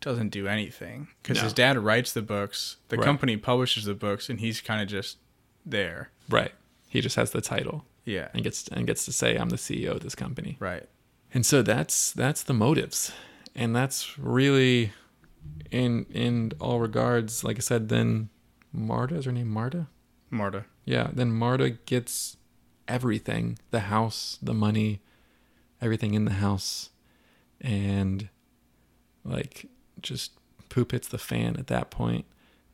[0.00, 1.08] doesn't do anything.
[1.22, 1.44] Because No.
[1.44, 3.04] his dad writes the books, the Right.
[3.04, 5.16] company publishes the books, and he's kind of just
[5.66, 6.10] there.
[6.28, 6.52] right
[6.88, 8.28] he just has the title Yeah.
[8.34, 10.84] and gets and gets to say i'm the ceo of this company Right.
[11.34, 13.12] and so that's that's the motives
[13.54, 14.92] and that's really
[15.70, 18.28] in in all regards like i said then
[18.72, 19.88] marta is her name marta
[20.30, 20.64] Marta.
[20.84, 22.36] Yeah, then Marta gets
[22.86, 25.00] everything the house, the money,
[25.80, 26.90] everything in the house.
[27.60, 28.28] And
[29.24, 29.66] like
[30.00, 30.32] just
[30.68, 32.24] poop hits the fan at that point.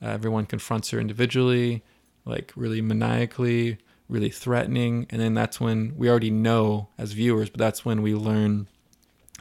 [0.03, 1.83] Uh, everyone confronts her individually,
[2.25, 3.79] like really maniacally,
[4.09, 5.07] really threatening.
[5.11, 8.69] And then that's when we already know as viewers, but that's when we learn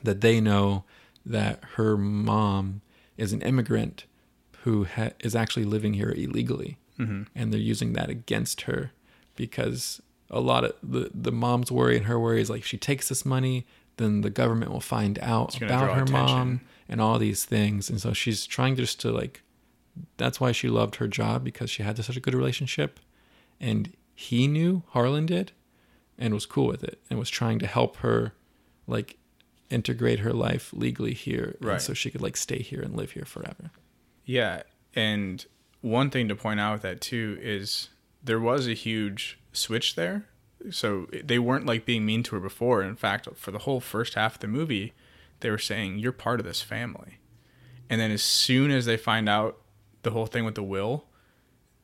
[0.03, 0.83] that they know
[1.25, 2.81] that her mom
[3.17, 4.05] is an immigrant
[4.63, 6.77] who ha- is actually living here illegally.
[6.99, 7.23] Mm-hmm.
[7.33, 8.91] and they're using that against her
[9.35, 9.99] because
[10.29, 13.09] a lot of the the mom's worry and her worry is like if she takes
[13.09, 13.65] this money
[13.97, 17.89] then the government will find out about her mom and all these things.
[17.89, 19.41] And so she's trying just to like
[20.17, 22.99] that's why she loved her job because she had such a good relationship.
[23.59, 25.51] And he knew harlan did
[26.19, 28.33] and was cool with it and was trying to help her
[28.85, 29.17] like
[29.71, 31.55] integrate her life legally here.
[31.59, 31.81] And Right.
[31.81, 33.71] so she could like stay here and live here forever
[34.25, 34.63] Yeah,
[34.95, 35.45] and
[35.81, 37.89] one thing to point out with that too is
[38.23, 40.25] there was a huge switch there.
[40.71, 42.83] So they weren't like being mean to her before.
[42.83, 44.93] In fact, for the whole first half of the movie,
[45.41, 47.19] they were saying you're part of this family.
[47.89, 49.59] And then as soon as they find out
[50.03, 51.05] the whole thing with the will,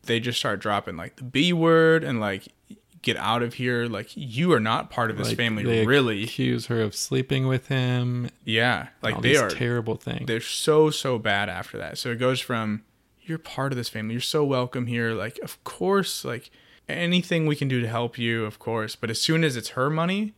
[0.04, 2.48] they just start dropping like the B word and like
[3.02, 3.86] get out of here.
[3.86, 6.24] Like you are not part of this Like, family, they really.
[6.24, 8.30] accuse her of sleeping with him.
[8.46, 10.28] Yeah, like they are terrible things.
[10.28, 11.98] they're so so bad after that.
[11.98, 12.84] So it goes from
[13.22, 14.14] you're part of this family.
[14.14, 15.14] You're so welcome here.
[15.14, 16.50] Like of course like
[16.88, 18.96] anything we can do to help you of course.
[18.96, 20.34] But as soon as it's her money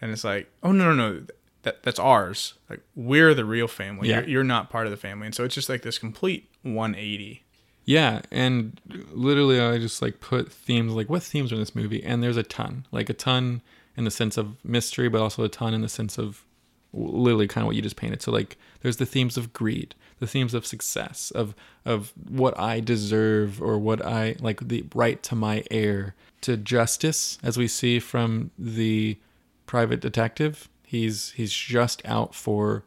[0.00, 1.26] and it's like oh no no no.
[1.64, 2.54] That that's ours.
[2.68, 4.08] Like we're the real family.
[4.08, 4.20] Yeah.
[4.22, 5.26] you're, you're not part of the family.
[5.26, 7.44] And so it's just like this complete 180
[7.84, 8.80] Yeah, and
[9.12, 12.36] literally, I just like put themes like what themes are in this movie, and there's
[12.36, 13.62] a ton, like a ton
[13.96, 16.44] in the sense of mystery, but also a ton in the sense of
[16.92, 18.22] literally kind of what you just painted.
[18.22, 22.80] So like, there's the themes of greed, the themes of success, of of what I
[22.80, 27.98] deserve or what I like the right to my heir, to justice, as we see
[27.98, 29.18] from the
[29.66, 30.68] private detective.
[30.84, 32.84] He's he's just out for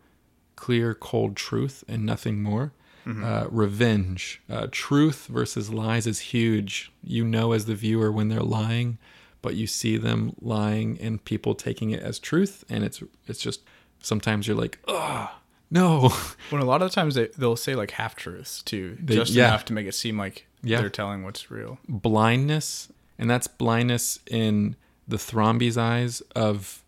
[0.56, 2.72] clear, cold truth and nothing more.
[3.08, 6.92] Uh, revenge, uh, truth versus lies is huge.
[7.04, 8.98] You know, as the viewer, when they're lying,
[9.44, 13.62] but you see them lying and people taking it as truth, and it's it's just
[14.02, 15.30] sometimes you're like, oh
[15.70, 16.10] no,
[16.50, 19.34] when a lot of the times they, they'll say like half truths too They- just
[19.34, 19.50] yeah.
[19.50, 20.80] enough to make it seem like Yeah.
[20.80, 24.76] they're telling what's real blindness, and that's blindness in
[25.08, 26.84] the Thrombey's eyes of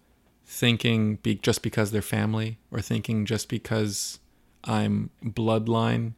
[0.45, 4.19] thinking be, just because they're family or thinking just because
[4.67, 6.13] I'm bloodline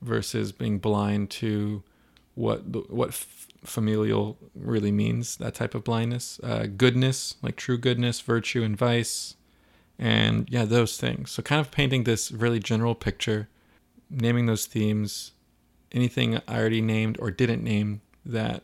[0.00, 1.82] versus being blind to
[2.34, 5.36] what what f- familial really means.
[5.36, 9.36] That type of blindness, uh, goodness, like true goodness, virtue, and vice,
[9.98, 11.30] and yeah, those things.
[11.30, 13.48] So kind of painting this really general picture,
[14.10, 15.32] naming those themes.
[15.92, 18.62] Anything I already named or didn't name that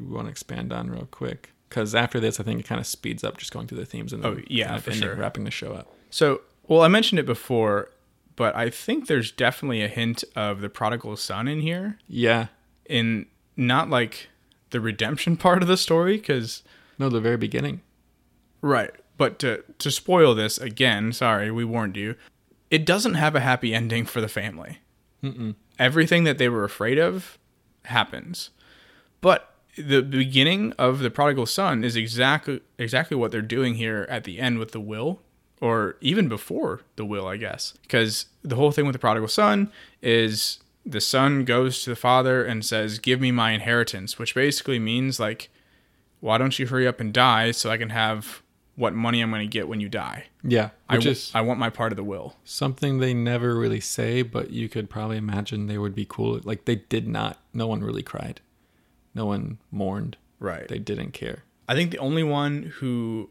[0.00, 2.86] we want to expand on real quick because after this, I think it kind of
[2.86, 5.14] speeds up just going through the themes and Oh, yeah, for sure.
[5.16, 5.92] wrapping the show up.
[6.08, 7.90] So, well, I mentioned it before,
[8.36, 12.46] but I think there's definitely a hint of the prodigal son in here, Yeah.
[12.86, 14.28] in not like
[14.70, 16.62] the redemption part of the story, because
[16.98, 17.80] No, the very beginning.
[18.60, 18.90] right.
[19.18, 22.16] But to to spoil this again, sorry, we warned you.
[22.70, 24.80] It doesn't have a happy ending for the family.
[25.22, 25.54] Mm-mm.
[25.78, 27.38] Everything that they were afraid of
[27.86, 28.50] happens,
[29.22, 34.24] but the beginning of the prodigal son is exactly exactly what they're doing here at
[34.24, 35.22] the end with the will
[35.60, 39.70] or even before the will i guess because the whole thing with the prodigal son
[40.02, 44.78] is the son goes to the father and says give me my inheritance which basically
[44.78, 45.48] means like
[46.20, 48.42] why don't you hurry up and die so i can have
[48.76, 50.70] what money i'm going to get when you die Yeah.
[50.88, 54.50] I, is I want my part of the will something they never really say, but
[54.50, 56.38] you could probably imagine they would be cool.
[56.44, 57.40] Like they did not.
[57.52, 58.40] No one really cried.
[59.14, 60.16] No one mourned.
[60.38, 61.42] right They didn't care.
[61.68, 63.30] i think the only one who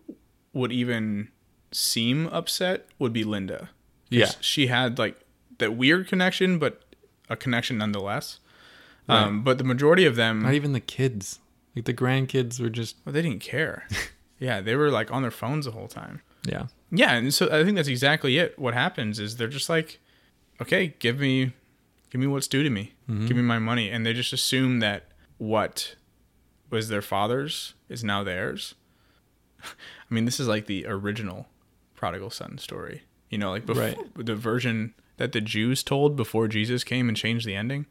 [0.54, 1.30] would even
[1.76, 3.70] seem upset would be Linda.
[4.10, 4.32] Yeah.
[4.40, 5.20] she had like
[5.58, 6.82] that weird connection, but
[7.30, 8.40] a connection nonetheless.
[9.08, 11.40] Um, but the majority of them, Not even the kids.
[11.76, 13.88] Like the grandkids were just well, they didn't care.
[14.40, 16.22] yeah, they were like on their phones the whole time.
[16.44, 16.68] yeah.
[16.92, 18.58] Yeah, and so I think that's exactly it.
[18.58, 20.00] What happens is they're just like,
[20.62, 21.52] okay, give me,
[22.10, 25.08] give me what's due to me, give me my money, and they just assume that
[25.38, 25.96] what
[26.70, 28.76] was their father's is now theirs.
[29.64, 31.48] I mean, this is like the original
[31.96, 33.04] prodigal son story.
[33.30, 33.98] You know, like before Right.
[34.16, 37.86] the version that the Jews told before Jesus came and changed the ending.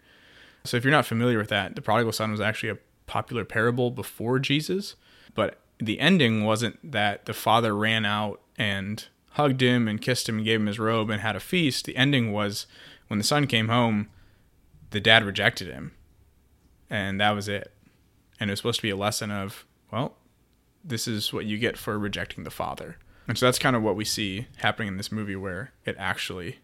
[0.64, 3.90] So if you're not familiar with that, the prodigal son was actually a popular parable
[3.90, 4.94] before Jesus,
[5.34, 10.36] but the ending wasn't that the father ran out and hugged him and kissed him
[10.36, 11.84] and gave him his robe and had a feast.
[11.86, 12.66] The ending was
[13.08, 14.08] when the son came home,
[14.90, 15.92] the dad rejected him.
[16.88, 17.72] And that was it.
[18.38, 20.14] And it was supposed to be a lesson of, well,
[20.84, 22.96] this is what you get for rejecting the father.
[23.26, 26.58] And so that's kind of what we see happening in this movie where it actually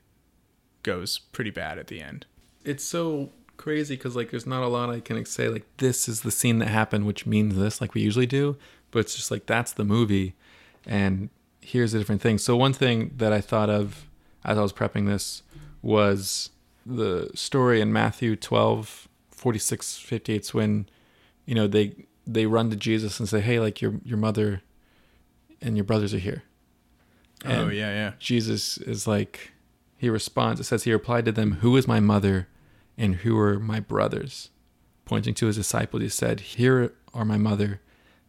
[0.83, 2.27] goes pretty bad at the end.
[2.65, 6.23] It's so crazy because like there's not a lot I can say like this is
[6.23, 8.57] the scene that happened, which means this, like we usually do.
[8.91, 10.35] But it's just like that's the movie,
[10.85, 12.39] and here's a different thing.
[12.39, 14.07] So one thing that I thought of
[14.45, 15.43] as I was prepping this
[15.83, 16.51] was
[16.85, 20.35] the story in Matthew 12, 46, 58.
[20.35, 20.89] It's when
[21.47, 24.63] you know they they run to Jesus and say, "Hey, like your your mother
[25.61, 26.43] and your brothers are here."
[27.45, 28.13] Oh, yeah, yeah.
[28.19, 29.53] Jesus is like,
[29.97, 32.49] he responds, it says, he replied to them, Who is my mother
[32.97, 34.51] and who are my brothers?
[35.05, 37.81] Pointing to his disciples, he said, Here are my mother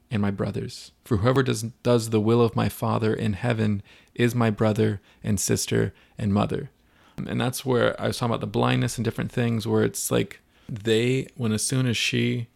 [0.10, 0.92] and my brothers.
[1.06, 3.82] For whoever does, does the will of my Father in heaven
[4.14, 6.70] is my brother and sister and mother.
[7.18, 10.42] And that's where I was talking about the blindness and different things, where it's like
[10.68, 12.48] they, when as soon as she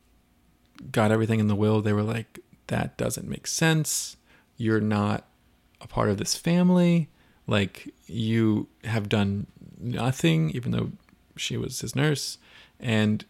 [0.91, 4.17] got everything in the will, they were like, That doesn't make sense.
[4.57, 5.27] You're not
[5.81, 7.09] a part of this family.
[7.47, 9.47] Like you have done
[9.79, 10.91] nothing, even though
[11.35, 12.37] she was his nurse.
[12.79, 13.23] And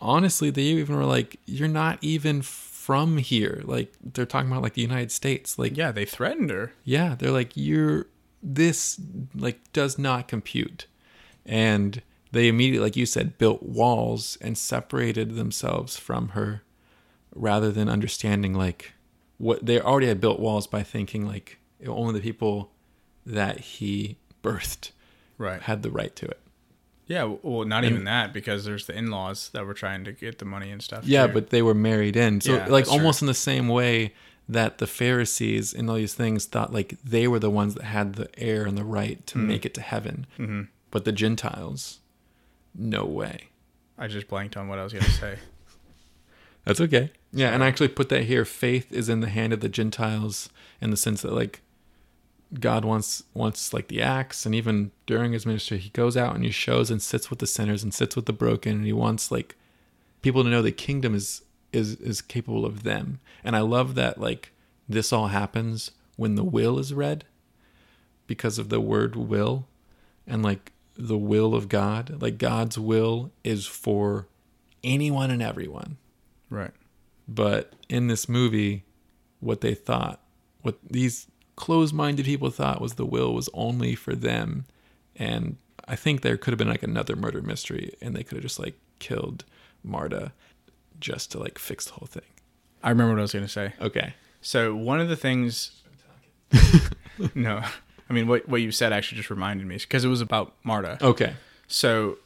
[0.00, 4.74] honestly, they even were like, "You're not even from here." Like they're talking about like
[4.74, 5.58] the United States.
[5.58, 6.72] Like Yeah, they threatened her.
[6.84, 8.06] yeah, they're like, "You're
[8.42, 9.00] this
[9.34, 10.86] like does not compute,"
[11.46, 16.62] and they immediately, like you said, built walls and separated themselves from her,
[17.34, 18.92] rather than understanding like
[19.38, 22.70] what they already had built walls by thinking like only the people
[23.26, 24.90] that he birthed
[25.38, 25.62] Right.
[25.62, 26.38] had the right to it.
[27.06, 30.38] Yeah, well, not And- even that because there's the in-laws that were trying to get
[30.38, 31.04] the money and stuff.
[31.04, 31.32] Yeah, too.
[31.34, 32.40] but they were married in.
[32.40, 32.98] So Yeah, like that's true.
[32.98, 34.14] almost in the same way
[34.48, 38.14] that the Pharisees and all these things thought like they were the ones that had
[38.14, 40.26] the heir and the right to make it to heaven.
[40.38, 40.68] Mhm.
[40.90, 42.00] But the Gentiles,
[42.74, 43.48] no way.
[43.98, 45.38] I just blanked on what I was going to say.
[46.64, 47.10] That's okay.
[47.32, 48.44] Yeah, and I actually put that here.
[48.44, 50.48] Faith is in the hand of the Gentiles
[50.80, 51.60] in the sense that like
[52.60, 56.44] God wants wants like the acts and even during his ministry he goes out and
[56.44, 59.30] he shows and sits with the sinners and sits with the broken and he wants
[59.30, 59.56] like
[60.20, 63.20] people to know the kingdom is is is capable of them.
[63.42, 64.52] And I love that like
[64.88, 67.24] this all happens when the will is read
[68.26, 69.66] because of the word will
[70.26, 72.20] and like the will of God.
[72.20, 74.28] Like God's will is for
[74.84, 75.96] anyone and everyone.
[76.50, 76.72] right.
[77.28, 78.84] But in this movie,
[79.38, 80.20] what they thought,
[80.62, 84.66] what these closed minded people thought was the will was only for them.
[85.16, 88.42] And I think there could have been like another murder mystery and they could have
[88.42, 89.44] just like killed
[89.82, 90.32] Marta
[91.00, 92.22] just to like fix the whole thing.
[92.82, 93.72] I remember what I was going to say.
[93.80, 94.14] Okay.
[94.40, 95.82] So one of the things,
[97.34, 97.62] no,
[98.08, 100.98] I mean what what you said actually just reminded me because it was about Marta.
[101.00, 101.34] Okay.
[101.68, 102.18] So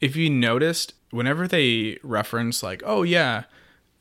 [0.00, 3.44] if you noticed, whenever they reference like, oh yeah,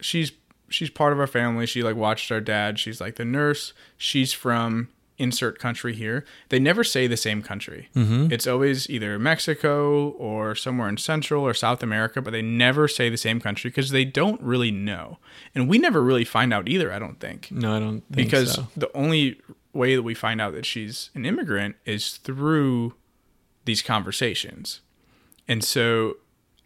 [0.02, 0.32] she's
[0.74, 1.66] she's part of our family.
[1.66, 2.80] She like watched our dad.
[2.80, 3.74] She's like the nurse.
[3.98, 7.90] She's from insert country here, they never say the same country.
[7.96, 8.32] Mm-hmm.
[8.32, 13.10] It's always either Mexico or somewhere in Central or South America, but they never say
[13.10, 15.20] the same country because they don't really know.
[15.54, 17.52] And we never really find out either, I don't think.
[17.52, 18.68] No, I don't think Because so.
[18.76, 19.40] the only
[19.72, 22.94] way that we find out that she's an immigrant is through
[23.66, 24.82] these conversations.
[25.48, 26.18] And so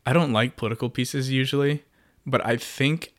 [0.05, 1.83] I don't like political pieces usually,
[2.25, 3.13] but I think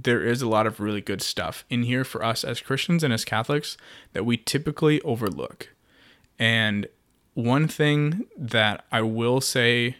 [0.00, 3.12] there is a lot of really good stuff in here for us as Christians and
[3.12, 3.76] as Catholics
[4.14, 5.68] that we typically overlook.
[6.38, 6.86] And
[7.34, 9.96] one thing that I will say,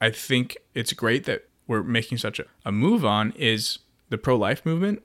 [0.00, 3.78] I think it's great that we're making such a, a move on is
[4.08, 5.04] the pro life movement.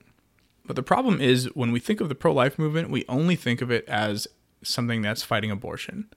[0.66, 3.62] But the problem is when we think of the pro life movement, we only think
[3.62, 4.26] of it as
[4.62, 6.08] something that's fighting abortion.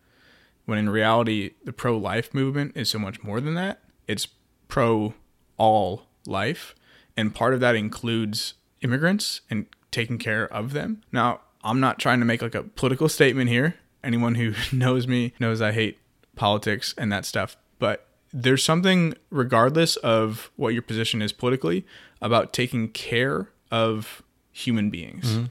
[0.66, 3.82] When in reality, the pro life movement is so much more than that.
[4.08, 4.28] It's
[4.68, 5.14] pro
[5.58, 6.74] all life.
[7.18, 11.02] And part of that includes immigrants and taking care of them.
[11.12, 13.76] Now, I'm not trying to make like a political statement here.
[14.04, 16.00] Anyone who knows me knows I hate
[16.36, 17.58] politics and that stuff.
[17.80, 21.86] But there's something, regardless of what your position is politically,
[22.22, 25.34] about taking care of human beings.
[25.34, 25.46] Mm-hmm.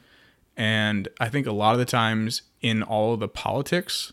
[0.56, 4.12] And I think a lot of the times in all of the politics,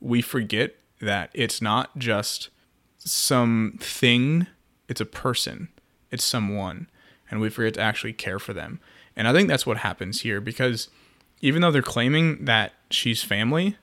[0.00, 2.50] we forget that it's not just
[2.98, 4.46] some thing,
[4.88, 5.68] it's a person,
[6.14, 6.88] it's someone,
[7.30, 8.80] and we forget to actually care for them.
[9.16, 10.88] And I think that's what happens here because
[11.40, 13.76] even though they're claiming that she's family,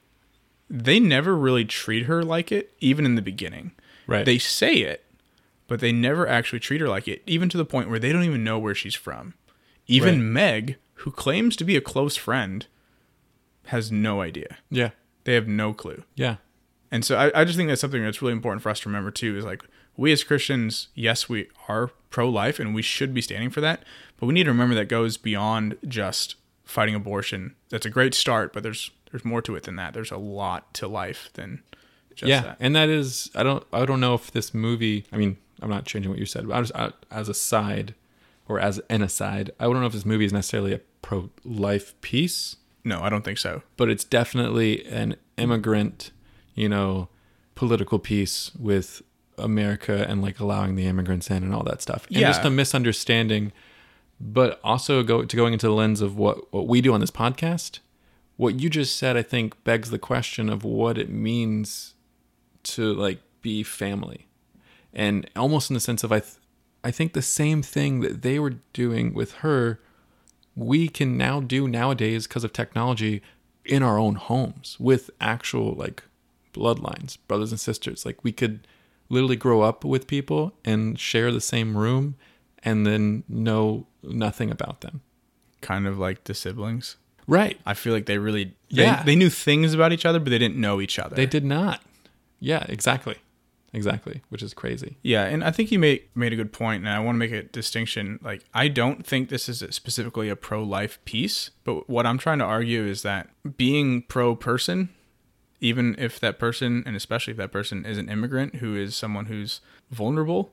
[0.70, 3.72] they never really treat her like it, even in the beginning.
[4.08, 4.26] Right.
[4.26, 5.06] They say it,
[5.68, 8.24] but they never actually treat her like it, even to the point where they don't
[8.24, 9.36] even know where she's from.
[9.88, 10.24] Even Right.
[10.24, 12.66] Meg, who claims to be a close friend,
[13.68, 14.58] has no idea.
[14.70, 14.92] yeah.
[15.24, 16.04] They have no clue.
[16.16, 16.38] Yeah.
[16.90, 19.12] And so I, I just think that's something that's really important for us to remember
[19.12, 19.64] too is like
[19.98, 23.84] we as Christians, yes, we are pro life and we should be standing for that,
[24.18, 26.36] but we need to remember that goes beyond just
[26.66, 27.56] fighting abortion.
[27.70, 29.94] That's a great start, but there's there's more to it than that.
[29.94, 31.62] There's a lot to life than
[32.16, 32.58] just yeah, that.
[32.60, 35.06] and that is I don't I don't know if this movie.
[35.12, 37.94] I mean, I'm not changing what you said, but I was I, as a side
[38.48, 39.52] or as an aside.
[39.60, 43.24] I don't know if this movie is necessarily a pro life piece, No, I don't
[43.24, 43.62] think so.
[43.78, 46.12] but it's definitely an immigrant,
[46.56, 47.10] you know,
[47.56, 49.02] political piece with
[49.44, 52.06] America and like allowing the immigrants in and all that stuff.
[52.08, 53.52] And just a misunderstanding,
[54.20, 57.12] but also go to going into the lens of what what we do on this
[57.12, 57.80] podcast.
[58.38, 61.94] What you just said, I think, begs the question of what it means
[62.64, 64.28] to like be family,
[64.94, 66.36] and almost in the sense of I, th-
[66.84, 69.80] I think the same thing that they were doing with her,
[70.56, 73.22] we can now do nowadays because of technology
[73.66, 76.04] in our own homes with actual like
[76.54, 78.06] bloodlines, brothers and sisters.
[78.06, 78.68] Like we could
[79.12, 82.16] literally grow up with people and share the same room
[82.64, 85.02] and then know nothing about them.
[85.62, 86.98] Kind of like the siblings.
[87.28, 87.60] Right.
[87.66, 89.04] I feel like they really they, Yeah.
[89.04, 91.16] they knew things about each other, but they didn't know each other.
[91.16, 91.82] They did not.
[92.40, 93.16] Yeah, exactly.
[93.74, 94.98] Exactly, which is crazy.
[95.02, 97.32] Yeah, and I think you made made a good point, and I want to make
[97.32, 98.20] a distinction.
[98.22, 102.40] Like, I don't think this is specifically a pro life piece, but what I'm trying
[102.40, 104.90] to argue is that being pro person,
[105.62, 109.28] even if that person, and especially if that person is an immigrant who is someone
[109.28, 110.52] who's vulnerable,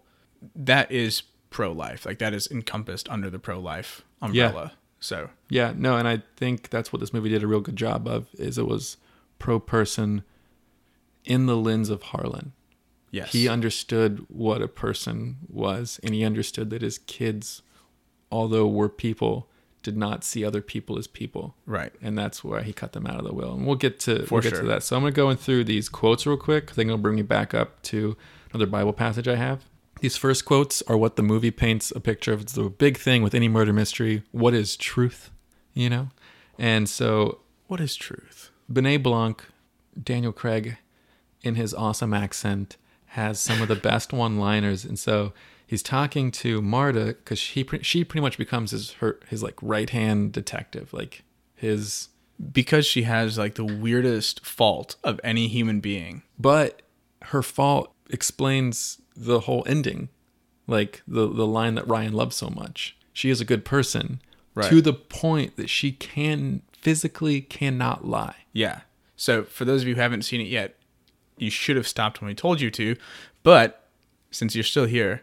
[0.55, 2.05] that is pro life.
[2.07, 4.73] Like that is encompassed under the pro life umbrella.
[4.73, 4.77] Yeah.
[5.01, 8.07] So Yeah, no, and I think that's what this movie did a real good job
[8.07, 8.99] of is it was
[9.39, 10.23] pro person
[11.25, 12.53] in the lens of Harlan.
[13.11, 17.63] yes, He understood what a person was and he understood that his kids
[18.31, 19.49] although were people
[19.83, 21.55] did not see other people as people.
[21.67, 21.93] right.
[22.03, 23.55] And that's why he cut them out of the will.
[23.55, 24.63] And we'll get to we'll get sure.
[24.63, 24.83] to that.
[24.83, 27.25] So I'm gonna go in through these quotes real quick I think gonna bring you
[27.25, 28.17] back up to
[28.51, 29.65] another Bible passage I have.
[30.01, 32.41] These first quotes are what the movie paints a picture of.
[32.43, 34.23] It's the big thing with any murder mystery.
[34.31, 35.31] What is truth?
[35.75, 36.09] You know?
[36.59, 38.51] And so What is truth?
[38.69, 39.45] Benet Blanc,
[40.03, 40.79] Daniel Craig,
[41.43, 42.77] in his awesome accent,
[43.13, 44.85] has some of the best one-liners.
[44.85, 45.33] And so
[45.69, 49.91] he's talking to Marta because she she pretty much becomes his her his like right
[49.91, 51.23] hand detective, like
[51.55, 52.09] his.
[52.53, 56.23] Because she has like the weirdest fault of any human being.
[56.39, 56.83] But
[57.23, 60.09] her fault explains the whole ending,
[60.69, 62.97] like the the line that Ryan loves so much.
[63.13, 64.21] She is a good person
[64.55, 64.71] Right.
[64.71, 68.37] to the point that she can physically cannot lie.
[68.53, 68.81] Yeah.
[69.17, 70.77] So for those of you who haven't seen it yet,
[71.37, 72.97] you should have stopped when we told you to.
[73.43, 73.89] But
[74.31, 75.23] since you're still here,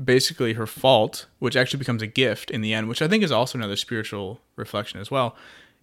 [0.00, 3.32] basically her fault, which actually becomes a gift in the end, which I think is
[3.32, 5.36] also another spiritual reflection as well,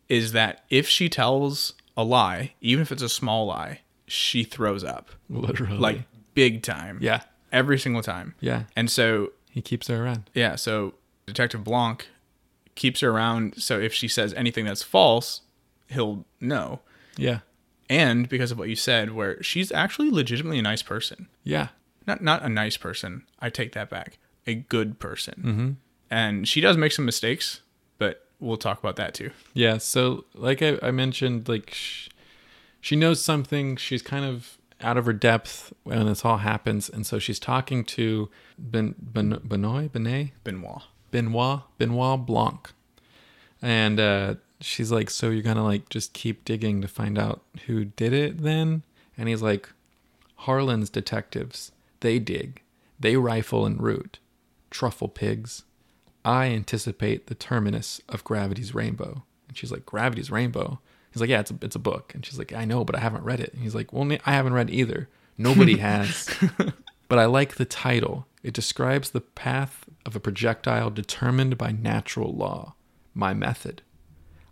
[0.07, 4.84] is that if she tells a lie, even if it's a small lie, she throws
[4.84, 5.10] up.
[5.30, 6.01] Literally, Like
[6.34, 6.97] big time.
[7.01, 8.36] yeah, Every single time.
[8.39, 8.64] yeah.
[8.76, 10.30] And so He keeps her around.
[10.34, 10.95] yeah, so
[11.28, 12.07] Detective Blanc
[12.76, 13.55] keeps her around.
[13.62, 15.41] So if she says anything that's false,
[15.88, 16.80] he'll know.
[17.18, 17.39] Yeah.
[17.89, 21.28] And because of what you said, where she's actually legitimately a nice person.
[21.43, 21.70] Yeah.
[22.10, 23.24] Not not a nice person.
[23.39, 24.18] I take that back.
[24.47, 25.36] A good person.
[25.38, 25.70] Mm-hmm.
[26.10, 27.62] And she does make some mistakes,
[27.99, 29.30] but we'll talk about that too.
[29.53, 29.78] Yeah.
[29.78, 32.10] So, like I, I mentioned, like sh-
[32.82, 33.76] she knows something.
[33.76, 37.84] She's kind of out of her depth when this all happens, and so she's talking
[37.84, 40.82] to Ben Ben Benoit Benet Benoit.
[41.12, 42.72] Benoit Benoit Blanc,
[43.62, 47.86] and uh, she's like, "So you're gonna like just keep digging to find out who
[47.86, 48.82] did it then?"
[49.16, 49.70] And he's like,
[50.38, 51.72] "Harlan's detectives.
[52.02, 52.62] They dig,
[53.00, 54.20] they rifle and root.
[54.70, 55.64] Truffle pigs.
[56.24, 60.80] I anticipate the terminus of Gravity's Rainbow." And she's like, "Gravity's Rainbow."
[61.12, 63.00] He's like, "Yeah, it's a it's a book." And she's like, "I know, but I
[63.00, 65.10] haven't read it." And he's like, "Well, I haven't read either.
[65.38, 66.30] Nobody has."
[67.08, 68.28] but I like the title.
[68.43, 72.76] It describes the path of a projectile determined by natural law,
[73.14, 73.82] my method.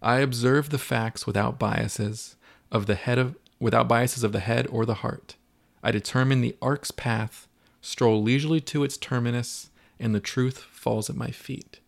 [0.02, 2.36] I observe the facts without biases
[2.72, 5.36] of the head of without biases of the head or the heart.
[5.84, 7.48] I determine the arc's path,
[7.82, 9.70] stroll leisurely to its terminus,
[10.00, 11.80] and the truth falls at my feet.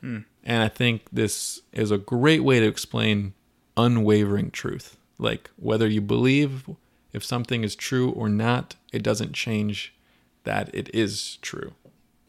[0.00, 0.20] Hmm.
[0.42, 3.34] And I think this is a great way to explain
[3.76, 4.96] unwavering truth.
[5.18, 6.68] Like whether you believe
[7.12, 9.94] if something is true or not, it doesn't change
[10.42, 11.72] that it is true.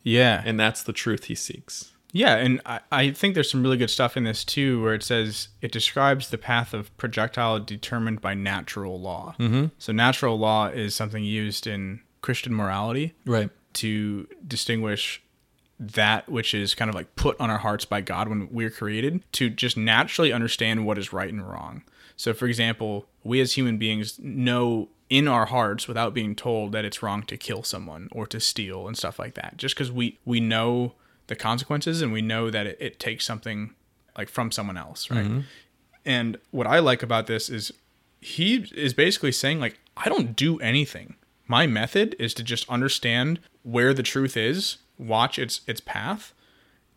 [0.04, 0.44] Yeah.
[0.46, 1.92] And that's the truth he seeks.
[2.16, 5.04] Yeah, and I, I think there's some really good stuff in this too, where it
[5.04, 9.36] says it describes the path of projectile determined by natural law.
[9.38, 9.66] Mm-hmm.
[9.80, 13.50] So natural law is something used in Christian morality Right.
[13.74, 15.22] to distinguish
[15.78, 19.22] that which is kind of like put on our hearts by God when we're created
[19.34, 21.84] to just naturally understand what is right and wrong.
[22.16, 26.86] So, for example, we as human beings know in our hearts without being told that
[26.86, 30.18] it's wrong to kill someone or to steal and stuff like that, just because we
[30.24, 30.94] we know
[31.28, 33.74] the consequences and we know that it, it takes something
[34.18, 35.26] like from someone else, right?
[35.26, 35.40] Mm-hmm.
[36.06, 37.72] And what I like about this is
[38.22, 41.16] he is basically saying like I don't do anything.
[41.48, 46.34] My method is to just understand where the truth is, watch its its path,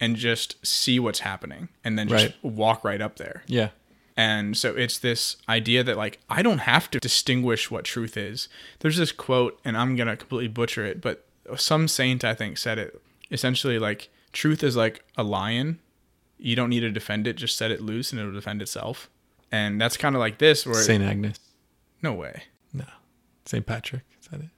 [0.00, 2.44] and just see what's happening, and then just Right.
[2.44, 3.42] walk right up there.
[3.46, 3.70] Yeah.
[4.16, 8.48] And so it's this idea that like I don't have to distinguish what truth is.
[8.80, 11.24] There's this quote, and I'm gonna completely butcher it, but
[11.56, 13.00] some saint I think said it
[13.30, 15.80] essentially like truth is like a lion.
[16.38, 19.08] You don't need to defend it; just set it loose, and it'll defend itself.
[19.50, 21.38] And that's kind of like this, where Saint Agnes.
[22.02, 22.84] no way, No.
[23.46, 24.02] Saint Patrick.
[24.20, 24.48] Is that it?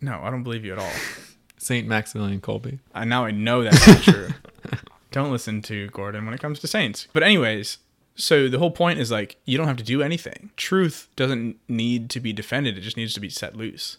[0.00, 0.92] no, I don't believe you at all.
[1.58, 2.78] Saint Maximilian Kolbe.
[2.94, 4.28] Uh, now I know that's not true.
[5.10, 7.08] don't listen to Gordon when it comes to saints.
[7.12, 7.78] But anyways,
[8.14, 10.50] so the whole point is like you don't have to do anything.
[10.56, 13.98] Truth doesn't need to be defended; it just needs to be set loose.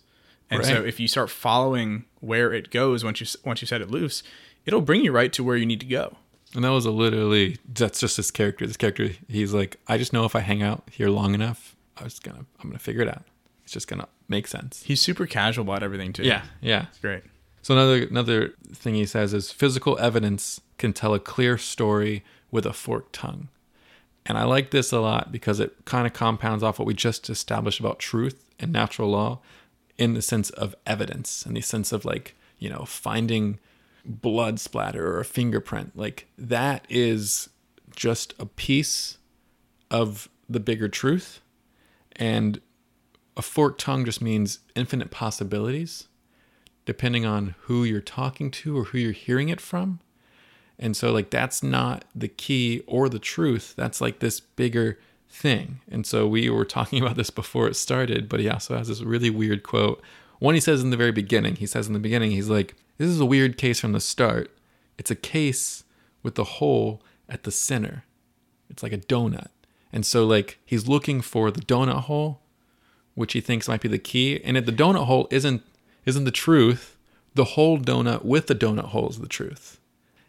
[0.51, 3.91] And so if you start following where it goes once you once you set it
[3.91, 4.23] loose,
[4.65, 6.17] it'll bring you right to where you need to go.
[6.55, 8.65] And that was a literally that's just his character.
[8.65, 12.03] This character, he's like, I just know if I hang out here long enough, I
[12.03, 13.23] was gonna I'm gonna figure it out.
[13.63, 14.83] It's just gonna make sense.
[14.83, 16.23] He's super casual about everything too.
[16.23, 16.85] Yeah, yeah.
[16.89, 17.23] it's great.
[17.61, 22.65] So another another thing he says is physical evidence can tell a clear story with
[22.65, 23.49] a forked tongue.
[24.25, 27.29] And I like this a lot because it kind of compounds off what we just
[27.29, 29.39] established about truth and natural law
[29.97, 33.59] in the sense of evidence, in the sense of like, you know, finding
[34.05, 35.97] blood splatter or a fingerprint.
[35.97, 37.49] Like that is
[37.95, 39.17] just a piece
[39.91, 41.41] of the bigger truth.
[42.15, 42.61] And
[43.37, 46.07] a forked tongue just means infinite possibilities
[46.89, 49.99] depending on who you're talking to or who you're hearing it from.
[50.79, 53.75] And so, like, that's not the key or the truth.
[53.77, 54.97] That's like this bigger
[55.29, 55.81] thing.
[55.91, 59.01] And so, we were talking about this before it started, but he also has this
[59.01, 60.01] really weird quote.
[60.39, 63.07] One he says in the very beginning, he says in the beginning, he's like, This
[63.09, 64.51] is a weird case from the start.
[64.97, 65.85] It's a case
[66.21, 68.03] with the hole at the center.
[68.69, 69.47] It's like a donut.
[69.91, 72.41] And so, like, he's looking for the donut hole,
[73.15, 74.43] which he thinks might be the key.
[74.43, 75.63] And if the donut hole isn't
[76.05, 76.97] isn't the truth,
[77.35, 79.79] the whole donut with the donut hole is the truth.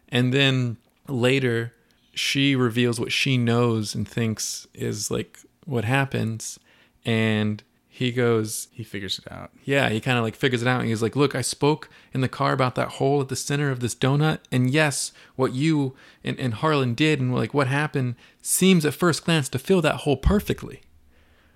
[0.09, 0.77] And then
[1.09, 1.75] later,
[2.15, 6.61] she reveals what she knows and thinks is like what happens.
[7.05, 7.65] And
[8.01, 9.51] he goes, He figures it out.
[9.63, 10.81] yeah, he kind of like figures it out.
[10.81, 13.71] And he's like, look, I spoke in the car about that hole at the center
[13.71, 14.39] of this donut.
[14.51, 15.95] And yes, what you
[16.25, 19.97] and, and Harlan did and like what happened seems at first glance to fill that
[19.97, 20.81] hole perfectly.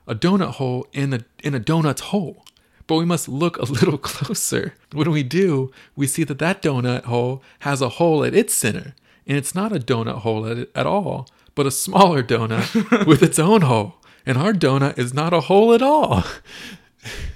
[0.06, 2.44] A donut hole in a, in a donut's hole.
[2.86, 4.74] But we must look a little closer.
[4.92, 8.94] When we do, we see that that donut hole has a hole at its center.
[9.26, 13.38] And it's not a donut hole at, at all, but a smaller donut with its
[13.38, 13.94] own hole.
[14.26, 16.24] And our donut is not a hole at all.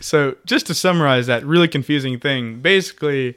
[0.00, 3.36] So just to summarize that really confusing thing, basically,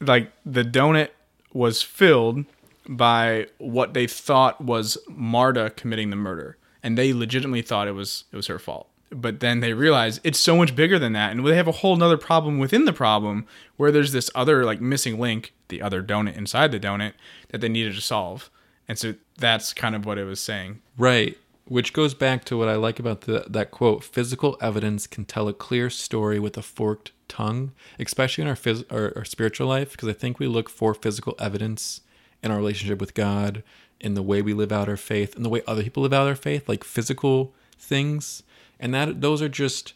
[0.00, 1.10] like the donut
[1.52, 2.44] was filled
[2.88, 8.24] by what they thought was Marta committing the murder, and they legitimately thought it was
[8.32, 8.88] it was her fault.
[9.10, 11.96] But then they realize it's so much bigger than that, and they have a whole
[11.96, 16.36] nother problem within the problem where there's this other like missing link, the other donut
[16.36, 17.12] inside the donut
[17.50, 18.50] that they needed to solve.
[18.86, 20.80] And so that's kind of what it was saying.
[20.96, 21.36] Right.
[21.68, 25.48] Which goes back to what I like about the, that quote physical evidence can tell
[25.48, 29.92] a clear story with a forked tongue, especially in our, phys- our, our spiritual life,
[29.92, 32.00] because I think we look for physical evidence
[32.42, 33.62] in our relationship with God,
[34.00, 36.24] in the way we live out our faith, in the way other people live out
[36.24, 38.42] their faith, like physical things.
[38.80, 39.92] And that those are just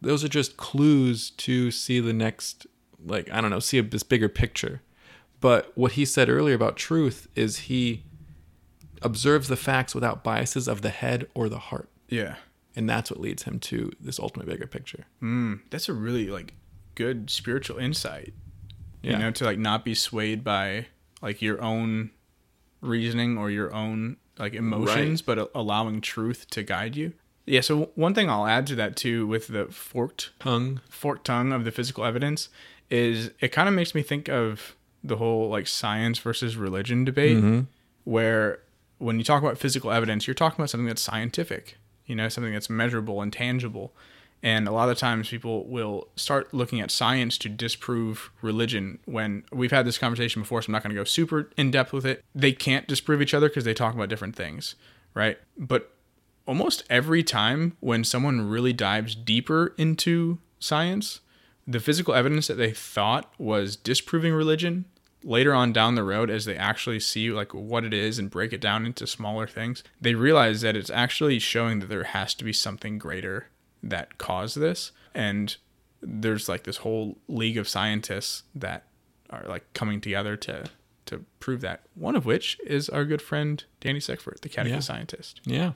[0.00, 2.66] those are just clues to see the next
[3.04, 4.80] like I don't know, see a, this bigger picture.
[5.40, 8.04] But what he said earlier about truth is he
[9.04, 11.88] observes the facts without biases of the head or the heart.
[12.08, 12.36] Yeah.
[12.76, 15.04] And that's what leads him to this ultimate bigger picture.
[15.22, 16.54] Mm, that's a really like
[16.96, 18.34] good spiritual insight.
[19.02, 19.12] Yeah.
[19.12, 20.86] You know, to like not be swayed by
[21.22, 22.10] like your own
[22.80, 27.12] reasoning or your own like emotions, but a- allowing truth to guide you.
[27.46, 27.60] Yeah.
[27.60, 30.80] So one thing I'll add to that too, with the forked Tongue.
[30.88, 32.48] forked tongue of the physical evidence,
[32.90, 34.74] is it kind of makes me think of
[35.04, 37.64] the whole like science versus religion debate,
[38.04, 38.60] where
[38.98, 41.76] when you talk about physical evidence, you're talking about something that's scientific,
[42.06, 43.94] you know, something that's measurable and tangible.
[44.42, 49.44] And a lot of times people will start looking at science to disprove religion when
[49.50, 52.04] we've had this conversation before, so I'm not going to go super in depth with
[52.04, 52.22] it.
[52.34, 54.74] They can't disprove each other because they talk about different things,
[55.14, 55.38] right?
[55.56, 55.94] But
[56.46, 61.20] almost every time when someone really dives deeper into science,
[61.66, 64.84] the physical evidence that they thought was disproving religion
[65.26, 68.52] later on down the road as they actually see like what it is and break
[68.52, 72.44] it down into smaller things they realize that it's actually showing that there has to
[72.44, 73.46] be something greater
[73.82, 75.56] that caused this and
[76.02, 78.84] there's like this whole league of scientists that
[79.30, 80.64] are like coming together to
[81.06, 84.94] to prove that one of which is our good friend danny seckford the catechist Yeah.
[84.94, 85.72] scientist Yeah.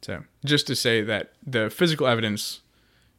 [0.00, 2.60] so just to say that the physical evidence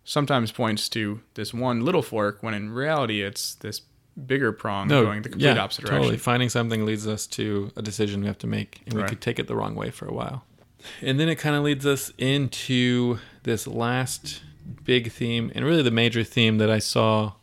[0.05, 3.81] sometimes points to this one little fork when in reality it's this
[4.27, 6.17] bigger prong going the complete yeah, opposite totally.
[6.17, 9.39] Finding something leads us to a decision we have to make, and we could take
[9.39, 10.45] it the wrong way for a while.
[11.01, 14.41] And then it kind of leads us into this last
[14.83, 17.33] big theme, and really the major theme that I saw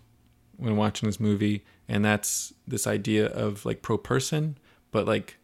[0.57, 4.59] when watching this movie, and that's this idea of like pro person,
[4.91, 5.37] but like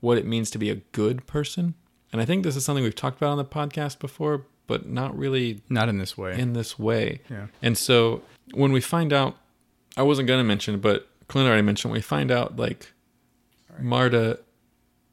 [0.00, 1.74] what it means to be a good person.
[2.12, 5.16] And I think this is something we've talked about on the podcast before, but not
[5.16, 6.38] really Not in this way.
[6.38, 7.20] in this way.
[7.30, 7.46] Yeah.
[7.62, 9.36] And so when we find out,
[9.96, 11.92] I wasn't gonna mention, but Clint already mentioned.
[11.92, 12.92] We find out, like
[13.78, 14.40] Marta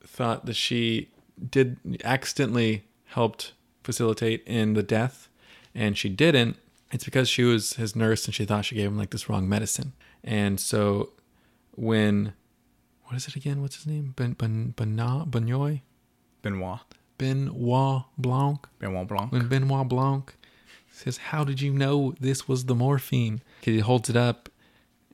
[0.04, 1.10] thought that she
[1.50, 3.54] did accidentally helped
[3.84, 5.30] facilitate in the death,
[5.74, 6.58] and she didn't.
[6.92, 9.48] It's because she was his nurse and she thought she gave him like this wrong
[9.48, 9.94] medicine.
[10.24, 11.12] And so
[11.72, 12.34] when
[13.04, 13.62] what is it again?
[13.62, 14.14] What's his name?
[14.16, 15.80] Ben Ben Benoit Benoit
[16.42, 16.80] Benoit.
[17.18, 19.32] Benoit Blanc Benoit Blanc.
[19.32, 20.36] when Benoit Blanc
[20.92, 24.49] says, "How did you know this was the morphine?" Because he holds it up,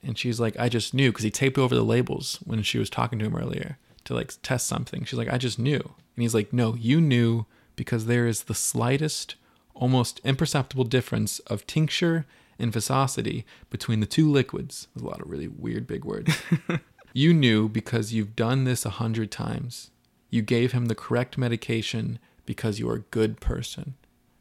[0.03, 2.89] and she's like, "I just knew," because he taped over the labels when she was
[2.89, 5.03] talking to him earlier to like test something.
[5.05, 8.53] She's like, "I just knew," and he's like, "No, you knew because there is the
[8.53, 9.35] slightest,
[9.73, 12.25] almost imperceptible difference of tincture
[12.57, 16.41] and viscosity between the two liquids." There's a lot of really weird big words.
[17.13, 19.91] you knew because you've done this a hundred times.
[20.29, 23.95] You gave him the correct medication because you're a good person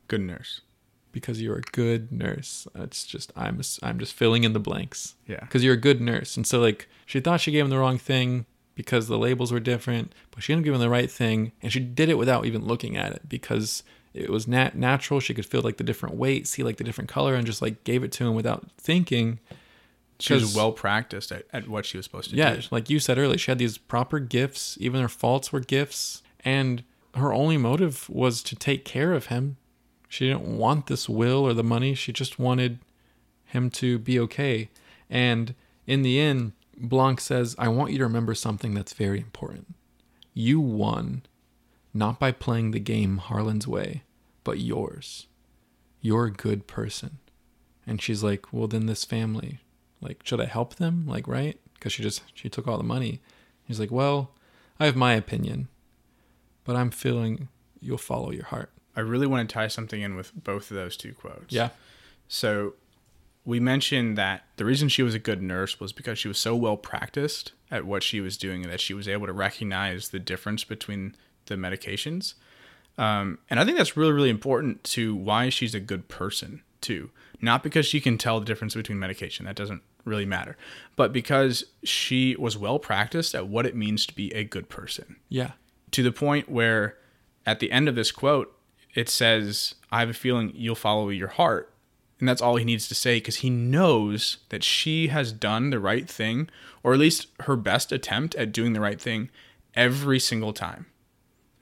[0.09, 0.61] Good nurse.
[1.15, 2.69] Because you're a good nurse.
[2.75, 5.15] It's just I'm I'm just filling in the blanks.
[5.27, 5.41] Yeah.
[5.41, 7.97] Because you're a good nurse, and so like she thought she gave him the wrong
[7.97, 8.45] thing
[8.75, 11.73] because the labels were different, but she ended up giving him the right thing, and
[11.73, 15.21] she did it without even looking at it because it was nat- natural.
[15.21, 17.85] She could feel like the different weight, see like the different color, and just like
[17.85, 19.39] gave it to him without thinking.
[20.21, 22.61] She was well practiced at, at what she was supposed to Yeah, do.
[22.61, 24.77] Yeah, like you said earlier, she had these proper gifts.
[24.81, 26.83] Even her faults were gifts, and
[27.15, 29.57] her only motive was to take care of him.
[30.15, 31.93] She didn't want this will or the money.
[31.97, 32.79] She just wanted
[33.47, 34.71] him to be okay.
[35.11, 35.57] And
[35.89, 39.75] in the end, Blanc says, "I want you to remember something that's very important.
[40.33, 41.25] You won,
[41.93, 44.05] not by playing the game Harlan's way,
[44.45, 45.27] but yours.
[46.01, 47.19] You're a good person."
[47.85, 49.63] And she's like, "Well, then this family,
[50.01, 51.09] like, should I help them?
[51.09, 51.59] Like, right?
[51.75, 53.21] Because she just she took all the money."
[53.65, 54.31] He's like, "Well,
[54.79, 55.67] I have my opinion,
[56.63, 57.49] but I'm feeling
[57.81, 60.97] you'll follow your heart." I really want to tie something in with both of those
[60.97, 61.53] two quotes.
[61.53, 61.71] Yeah.
[62.29, 62.75] So
[63.45, 66.57] we mentioned that the reason she was a good nurse was because she was so
[66.57, 70.65] well practiced at what she was doing that she was able to recognize the difference
[70.65, 71.15] between
[71.47, 72.35] the medications.
[72.97, 77.11] Um, and I think that's really, really important to why she's a good person, too.
[77.41, 80.57] Not because she can tell the difference between medication, that doesn't really matter,
[80.97, 85.17] but because she was well practiced at what it means to be a good person
[85.29, 85.53] Yeah.
[85.91, 86.97] to the point where
[87.45, 88.54] at the end of this quote,
[88.95, 91.71] it says, I have a feeling you'll follow your heart.
[92.21, 95.81] And that's all he needs to say because he knows that she has done the
[95.81, 96.49] right thing,
[96.83, 99.31] or at least her best attempt at doing the right thing
[99.75, 100.87] every single time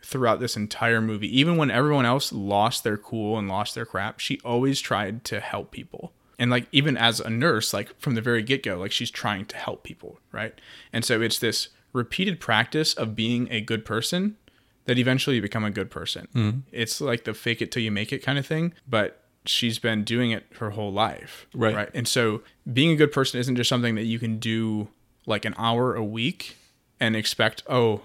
[0.05, 1.39] throughout this entire movie.
[1.39, 5.41] Even when everyone else lost their cool and lost their crap, she always tried to
[5.41, 6.13] help people.
[6.39, 9.57] And like even as a nurse, like from the very get-go, like she's trying to
[9.57, 10.61] help people, right?
[10.93, 14.37] And so it's this repeated practice of being a good person
[14.85, 16.29] that eventually you become a good person.
[16.35, 16.61] Mm-hmm.
[16.73, 20.05] It's like the fake it till you make it kind of thing, but she's been
[20.05, 21.47] doing it her whole life.
[21.55, 21.75] Right.
[21.75, 21.91] Right.
[21.95, 24.89] And so being a good person isn't just something that you can do
[25.27, 26.57] like an hour a week
[27.01, 28.03] and expect, oh,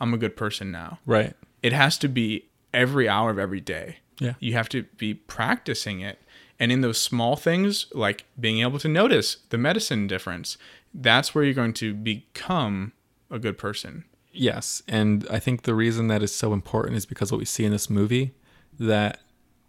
[0.00, 0.98] I'm a good person now.
[1.06, 1.34] Right.
[1.62, 3.98] It has to be every hour of every day.
[4.18, 4.34] Yeah.
[4.38, 6.20] You have to be practicing it.
[6.58, 10.56] And in those small things, like being able to notice the medicine difference,
[10.94, 12.92] that's where you're going to become
[13.30, 14.04] a good person.
[14.38, 17.64] Yes, and I think the reason that is so important is because what we see
[17.64, 18.34] in this movie
[18.78, 19.20] that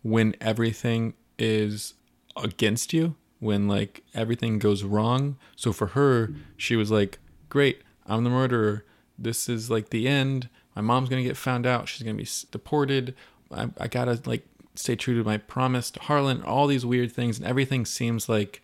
[0.02, 1.94] when everything is
[2.36, 5.38] against you, when like everything goes wrong.
[5.56, 8.84] So for her, she was like, "Great, I'm the murderer.
[9.18, 10.50] This is like the end.
[10.76, 11.88] My mom's gonna get found out.
[11.88, 13.16] She's gonna be deported.
[13.52, 14.46] I, I gotta like
[14.76, 16.44] stay true to my promise to Harlan.
[16.44, 18.62] All these weird things, and everything seems like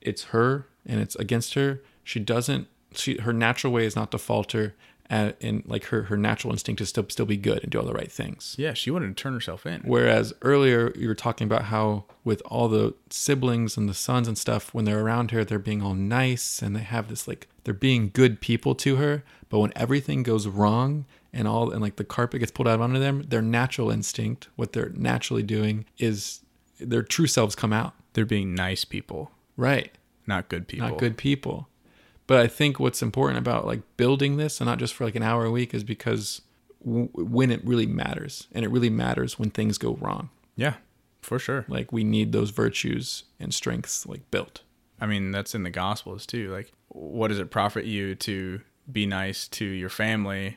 [0.00, 1.82] it's her and it's against her.
[2.04, 2.68] She doesn't.
[2.94, 4.74] She her natural way is not to falter,
[5.12, 7.84] and, and like her her natural instinct is to still be good and do all
[7.84, 8.56] the right things.
[8.58, 9.82] Yeah, she wanted to turn herself in.
[9.84, 14.38] Whereas earlier you were talking about how with all the siblings and the sons and
[14.38, 17.74] stuff, when they're around her, they're being all nice and they have this like they're
[17.74, 19.22] being good people to her.
[19.50, 22.98] But when everything goes wrong and all and like the carpet gets pulled out under
[22.98, 26.40] them, their natural instinct, what they're naturally doing, is
[26.80, 27.92] their true selves come out.
[28.14, 29.92] They're being nice people, Right.
[30.26, 30.88] not good people.
[30.88, 31.68] Not good people.
[32.32, 35.22] But I think what's important about like building this and not just for like an
[35.22, 36.40] hour a week is because
[36.82, 40.30] w- when it really matters and it really matters when things go wrong.
[40.56, 40.76] Yeah,
[41.20, 41.66] for sure.
[41.68, 44.62] Like we need those virtues and strengths like built.
[44.98, 46.50] I mean, that's in the Gospels too.
[46.50, 50.56] Like, what does it profit you to be nice to your family,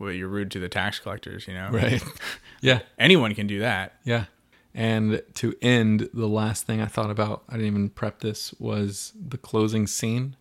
[0.00, 1.46] but you're rude to the tax collectors?
[1.46, 2.02] You know, Right.
[2.62, 2.80] yeah.
[2.98, 3.98] Anyone can do that.
[4.04, 4.24] Yeah.
[4.72, 9.12] And to end, the last thing I thought about, I didn't even prep this, was
[9.14, 10.36] the closing scene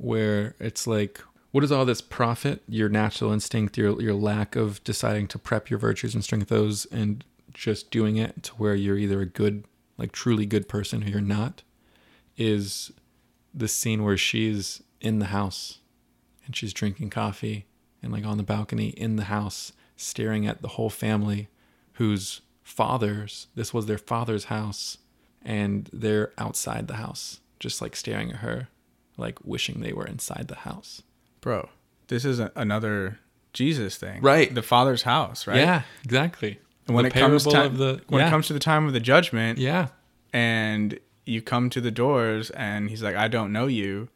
[0.00, 1.20] where it's like,
[1.50, 2.62] what does all this profit?
[2.66, 6.86] Your natural instinct, your your lack of deciding to prep your virtues and strengthen those
[6.86, 9.64] and just doing it to where you're either a good,
[9.98, 11.62] like truly good person or you're not,
[12.36, 12.92] is
[13.52, 15.78] the scene where she's in the house
[16.46, 17.66] and she's drinking coffee
[18.02, 21.48] and like on the balcony in the house staring at the whole family
[21.94, 24.98] whose fathers this was their father's house
[25.42, 28.68] and they're outside the house just like staring at her
[29.20, 31.02] like wishing they were inside the house
[31.40, 31.68] Bro,
[32.08, 33.18] this is a, another
[33.52, 34.20] Jesus thing.
[34.20, 34.54] Right.
[34.54, 35.56] The Father's house, right?
[35.56, 38.58] yeah exactly And when The it comes of the when yeah, it comes to the
[38.60, 39.88] time of the judgment, yeah
[40.32, 44.08] and you come to the doors, and He's like, "I don't know you,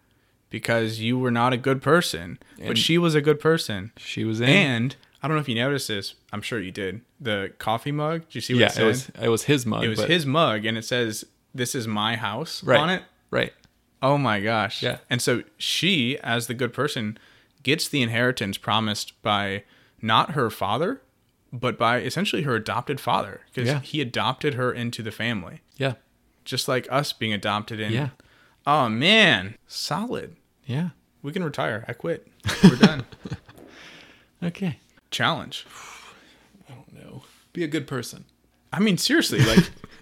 [0.51, 4.41] because you were not a good person, but she was a good person." she was
[4.41, 6.15] in And I don't know if you noticed this.
[6.33, 7.01] I'm sure you did.
[7.21, 8.27] The coffee mug.
[8.27, 8.83] Did you see what yeah it said?
[8.83, 11.25] it was it was his mug It was his mug, and it says,
[11.55, 13.03] "This is my house" right on it.
[13.31, 13.53] right
[14.05, 14.83] Oh my gosh!
[14.83, 14.99] Yeah.
[15.09, 17.17] And so she, as the good person,
[17.63, 19.65] gets the inheritance promised by
[20.03, 21.01] not her father,
[21.51, 23.81] but by essentially her adopted father, because Yeah.
[23.81, 25.95] he adopted her into the family, yeah
[26.45, 27.91] just like us being adopted in.
[27.93, 28.09] yeah
[28.67, 30.37] Oh man, solid.
[30.67, 30.91] yeah
[31.23, 31.87] We can retire.
[31.89, 32.27] I quit.
[32.63, 33.07] We're done.
[34.43, 34.79] okay
[35.11, 35.65] Challenge.
[36.69, 37.23] i don't know
[37.55, 38.25] be a good person
[38.73, 39.71] I mean, seriously, like,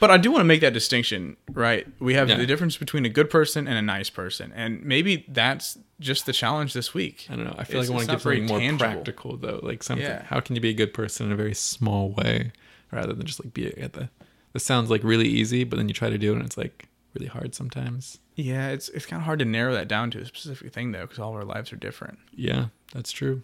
[0.00, 1.86] but I do want to make that distinction, right?
[2.00, 2.36] We have Yeah.
[2.38, 6.32] the difference between a good person and a nice person, and maybe that's just the
[6.32, 7.26] challenge this week.
[7.30, 7.54] I don't know.
[7.58, 8.78] I feel It's- like I want to get something very more tangible.
[8.92, 9.60] practical though.
[9.62, 10.06] Like something.
[10.06, 10.24] Yeah.
[10.24, 12.52] How can you be a good person in a very small way,
[12.90, 14.08] rather than just like be at the.
[14.52, 16.86] This sounds like really easy, but then you try to do it and it's like
[17.14, 18.18] really hard sometimes.
[18.36, 21.02] Yeah, it's it's kind of hard to narrow that down to a specific thing though,
[21.02, 22.18] because all of our lives are different.
[22.34, 23.42] Yeah, that's true.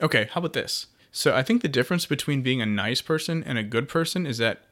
[0.00, 0.86] Okay, how about this?
[1.10, 4.36] So I think the difference between being a nice person and a good person is
[4.38, 4.65] that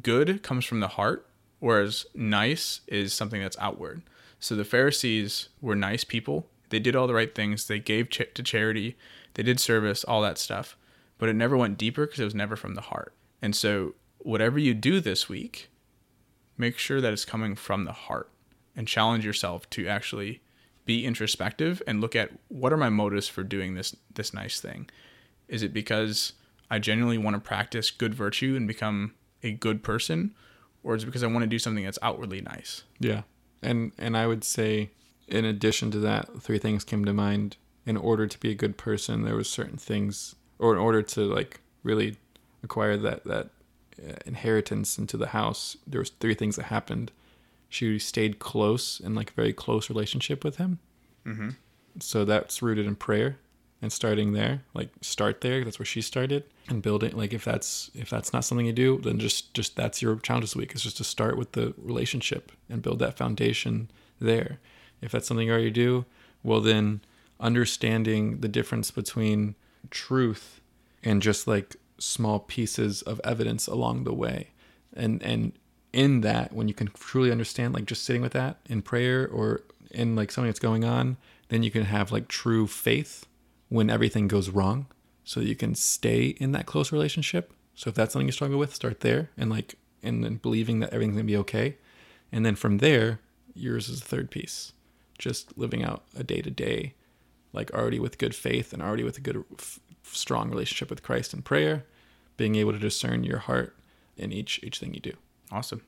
[0.00, 1.28] good comes from the heart,
[1.58, 4.02] whereas nice is something that's outward.
[4.40, 6.48] So the Pharisees were nice people.
[6.70, 7.66] They did all the right things.
[7.66, 8.96] They gave ch- to charity.
[9.34, 10.76] They did service, all that stuff.
[11.18, 13.14] But it never went deeper because it was never from the heart.
[13.40, 15.68] And so whatever you do this week,
[16.56, 18.30] make sure that it's coming from the heart
[18.74, 20.40] and challenge yourself to actually
[20.84, 24.88] be introspective and look at what are my motives for doing this this nice thing
[25.48, 26.32] is it because
[26.70, 30.34] i genuinely want to practice good virtue and become a good person
[30.82, 33.22] or is it because i want to do something that's outwardly nice Yeah,
[33.62, 34.90] and and I would say,
[35.28, 37.56] in addition to that, three things came to mind.
[37.84, 41.22] In order to be a good person, there was certain things or in order to
[41.22, 42.16] like really
[42.62, 43.50] acquire that that
[43.98, 47.10] uh, inheritance into the house, there was three things that happened.
[47.68, 50.78] She stayed close in like a very close relationship with him.
[51.26, 51.50] Mm-hmm.
[52.00, 53.38] So that's rooted in prayer
[53.82, 54.62] and starting there.
[54.72, 55.64] Like start there.
[55.64, 57.16] That's where she started and building.
[57.16, 60.44] Like if that's if that's not something you do, then just just that's your challenge
[60.44, 60.72] this week.
[60.72, 64.60] It's just to start with the relationship and build that foundation there.
[65.02, 66.06] If that's something you already do,
[66.42, 67.00] well then
[67.40, 69.56] understanding the difference between
[69.90, 70.60] truth
[71.02, 74.48] and just like small pieces of evidence along the way
[74.94, 75.52] and and
[75.92, 79.62] in that when you can truly understand like just sitting with that in prayer or
[79.90, 81.16] in like something that's going on
[81.48, 83.26] then you can have like true faith
[83.72, 84.86] when everything goes wrong
[85.24, 88.74] so you can stay in that close relationship so if that's something you struggle with
[88.74, 91.76] start there and like and then believing that everything's gonna be okay
[92.30, 93.20] and then from there
[93.54, 94.72] yours is the third piece
[95.18, 96.94] just living out a day to day
[97.52, 101.32] like already with good faith and already with a good f- strong relationship with Christ
[101.32, 101.84] and prayer,
[102.36, 103.76] being able to discern your heart
[104.16, 105.12] in each each thing you do.
[105.50, 105.82] Awesome.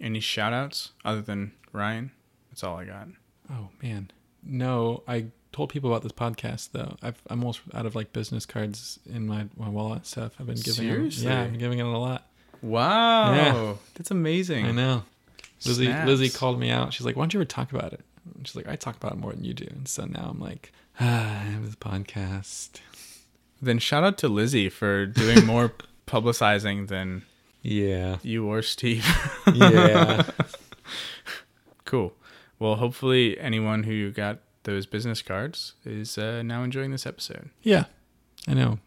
[0.00, 2.12] Any shout outs other than Ryan?
[2.50, 3.08] That's all I got.
[3.50, 4.10] Oh man.
[4.42, 6.96] No, I told people about this podcast though.
[7.02, 10.32] I've, I'm almost out of like business cards in my, my wallet stuff.
[10.38, 12.26] I've been giving them- yeah, I've been giving it a lot.
[12.62, 13.34] Wow.
[13.34, 13.74] Yeah.
[13.94, 14.66] That's amazing.
[14.66, 15.04] I know.
[15.64, 16.06] Lizzie Snaps.
[16.08, 16.92] Lizzie called me out.
[16.92, 18.00] She's like, "Why don't you ever talk about it?"
[18.36, 20.38] And she's like, "I talk about it more than you do." And so now I'm
[20.40, 21.04] like, "Ah,
[21.40, 22.80] I have this podcast."
[23.60, 25.72] Then shout out to Lizzie for doing more
[26.06, 27.22] publicizing than
[27.62, 28.18] Yeah.
[28.22, 29.04] you or Steve.
[29.52, 30.22] Yeah.
[31.84, 32.12] cool.
[32.58, 34.38] Well, hopefully anyone who got
[34.68, 37.48] those business cards is uh, now enjoying this episode.
[37.62, 37.84] Yeah,
[38.46, 38.78] I know.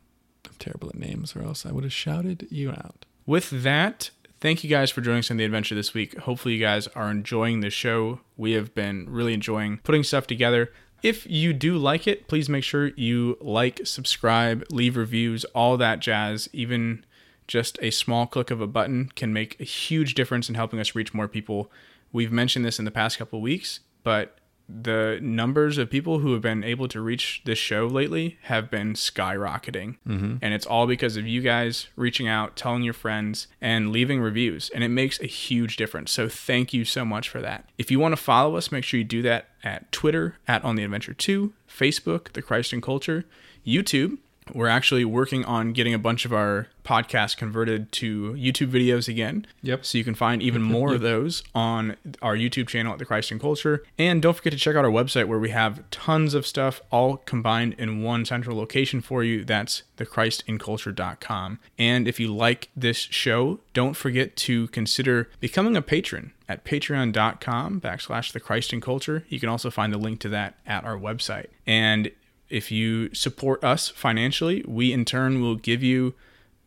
[0.46, 3.06] I'm terrible at names, or else I would have shouted you out.
[3.26, 6.18] With that, thank you guys for joining us on the adventure this week.
[6.20, 8.22] Hopefully, you guys are enjoying the show.
[8.38, 10.72] We have been really enjoying putting stuff together.
[11.02, 16.00] If you do like it, please make sure you like, subscribe, leave reviews, all that
[16.00, 16.48] jazz.
[16.54, 17.04] Even
[17.48, 20.94] just a small click of a button can make a huge difference in helping us
[20.94, 21.72] reach more people.
[22.12, 24.38] We've mentioned this in the past couple of weeks, but
[24.68, 28.94] the numbers of people who have been able to reach this show lately have been
[28.94, 29.98] skyrocketing.
[30.08, 30.38] Mm-hmm.
[30.42, 34.70] And it's all because of you guys reaching out, telling your friends, and leaving reviews.
[34.74, 36.12] And it makes a huge difference.
[36.12, 37.70] So thank you so much for that.
[37.78, 40.76] If you want to follow us, make sure you do that at Twitter, at On
[40.76, 43.26] the Adventure 2, Facebook, The Christ and Culture,
[43.66, 44.18] YouTube.
[44.54, 49.46] We're actually working on getting a bunch of our podcasts converted to YouTube videos again.
[49.62, 49.86] Yep.
[49.86, 53.32] So you can find even more of those on our YouTube channel at The Christ
[53.32, 53.84] and Culture.
[53.98, 57.18] And don't forget to check out our website where we have tons of stuff all
[57.18, 59.44] combined in one central location for you.
[59.46, 61.60] That's thechristinculture.com.
[61.78, 67.80] And if you like this show, don't forget to consider becoming a patron at patreon.com
[67.80, 69.24] backslash the Christ and Culture.
[69.30, 71.48] You can also find the link to that at our website.
[71.66, 72.12] And
[72.52, 76.14] if you support us financially, we in turn will give you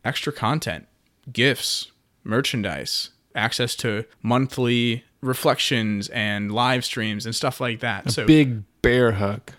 [0.05, 0.87] extra content,
[1.33, 1.93] gifts,
[2.25, 8.11] merchandise, access to monthly reflections and live streams and stuff like that.
[8.11, 9.53] so Big bear hug.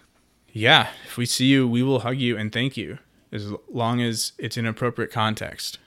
[0.52, 3.00] yeah, if we see you, we will hug you and thank you
[3.32, 5.80] as long as it's in appropriate context.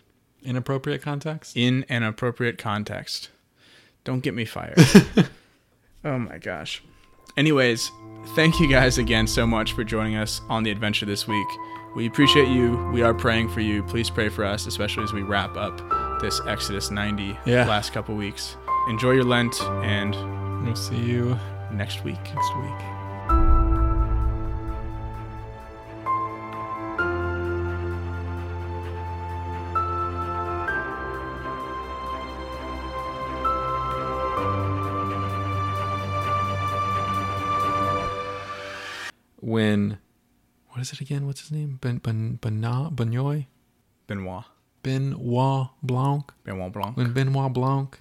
[0.43, 1.57] Inappropriate context.
[1.57, 3.31] In an appropriate context.
[4.05, 4.79] Don't get me fired.
[6.05, 6.83] oh my gosh.
[7.39, 7.93] Anyways,
[8.35, 11.47] thank you guys again so much for joining us on the adventure this week.
[11.95, 12.77] We appreciate you.
[12.93, 13.85] We are praying for you.
[13.85, 17.65] Please pray for us, especially as we wrap up this Exodus 90 Yeah.
[17.69, 18.57] last couple weeks.
[18.89, 20.17] Enjoy your Lent and
[20.67, 21.39] We'll see you
[21.73, 22.19] next week.
[22.35, 22.98] next week.
[39.49, 39.97] When,
[40.69, 41.27] what is it again?
[41.27, 41.79] What's his name?
[41.81, 43.47] Ben Ben Benoit Benoit
[44.07, 44.45] Benoit.
[44.83, 46.33] Benoit Blanc.
[46.45, 46.97] Benoit Blanc.
[46.97, 48.01] When Benoit Blanc